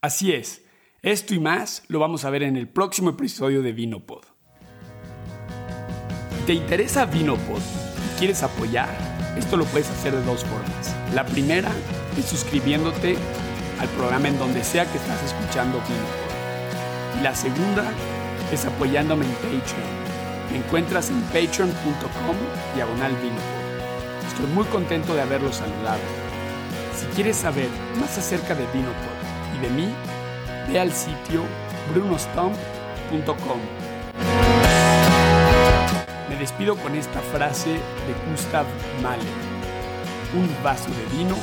Así 0.00 0.32
es, 0.32 0.64
esto 1.00 1.32
y 1.32 1.38
más 1.38 1.84
lo 1.86 2.00
vamos 2.00 2.24
a 2.24 2.30
ver 2.30 2.42
en 2.42 2.56
el 2.56 2.68
próximo 2.68 3.10
episodio 3.10 3.62
de 3.62 3.70
Vinopod. 3.70 4.24
¿Te 6.44 6.54
interesa 6.54 7.06
Vinopod 7.06 7.60
y 7.60 8.18
quieres 8.18 8.42
apoyar? 8.42 8.90
Esto 9.38 9.56
lo 9.56 9.66
puedes 9.66 9.88
hacer 9.90 10.12
de 10.12 10.24
dos 10.24 10.44
formas. 10.44 10.96
La 11.14 11.24
primera 11.24 11.70
es 12.18 12.24
suscribiéndote 12.24 13.14
al 13.78 13.88
programa 13.90 14.26
en 14.26 14.40
donde 14.40 14.64
sea 14.64 14.90
que 14.90 14.98
estás 14.98 15.22
escuchando 15.22 15.80
Vinopod. 15.86 17.20
Y 17.20 17.22
la 17.22 17.36
segunda 17.36 17.92
es 18.52 18.66
apoyándome 18.66 19.24
en 19.24 19.34
Patreon. 19.34 19.99
Me 20.50 20.58
encuentras 20.58 21.10
en 21.10 21.20
patreon.com 21.22 22.36
diagonal. 22.74 23.12
Estoy 24.26 24.46
muy 24.46 24.64
contento 24.64 25.14
de 25.14 25.22
haberlos 25.22 25.56
saludado. 25.56 26.00
Si 26.96 27.06
quieres 27.14 27.36
saber 27.36 27.68
más 28.00 28.18
acerca 28.18 28.54
de 28.54 28.66
Vinopod 28.72 28.94
y 29.56 29.62
de 29.62 29.70
mí, 29.70 29.94
ve 30.68 30.80
al 30.80 30.92
sitio 30.92 31.44
brunostomp.com. 31.92 33.60
Me 36.28 36.36
despido 36.36 36.76
con 36.76 36.94
esta 36.94 37.20
frase 37.20 37.70
de 37.70 38.30
Gustav 38.30 38.66
Mahler. 39.02 39.26
Un 40.34 40.48
vaso 40.62 40.90
de 40.90 41.16
vino 41.16 41.36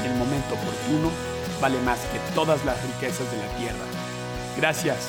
en 0.00 0.10
el 0.10 0.18
momento 0.18 0.54
oportuno 0.54 1.10
vale 1.60 1.80
más 1.80 2.00
que 2.06 2.18
todas 2.34 2.64
las 2.64 2.80
riquezas 2.82 3.30
de 3.30 3.38
la 3.38 3.48
tierra. 3.56 3.84
Gracias. 4.56 5.08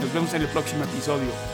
Nos 0.00 0.12
vemos 0.12 0.34
en 0.34 0.42
el 0.42 0.48
próximo 0.48 0.84
episodio. 0.84 1.53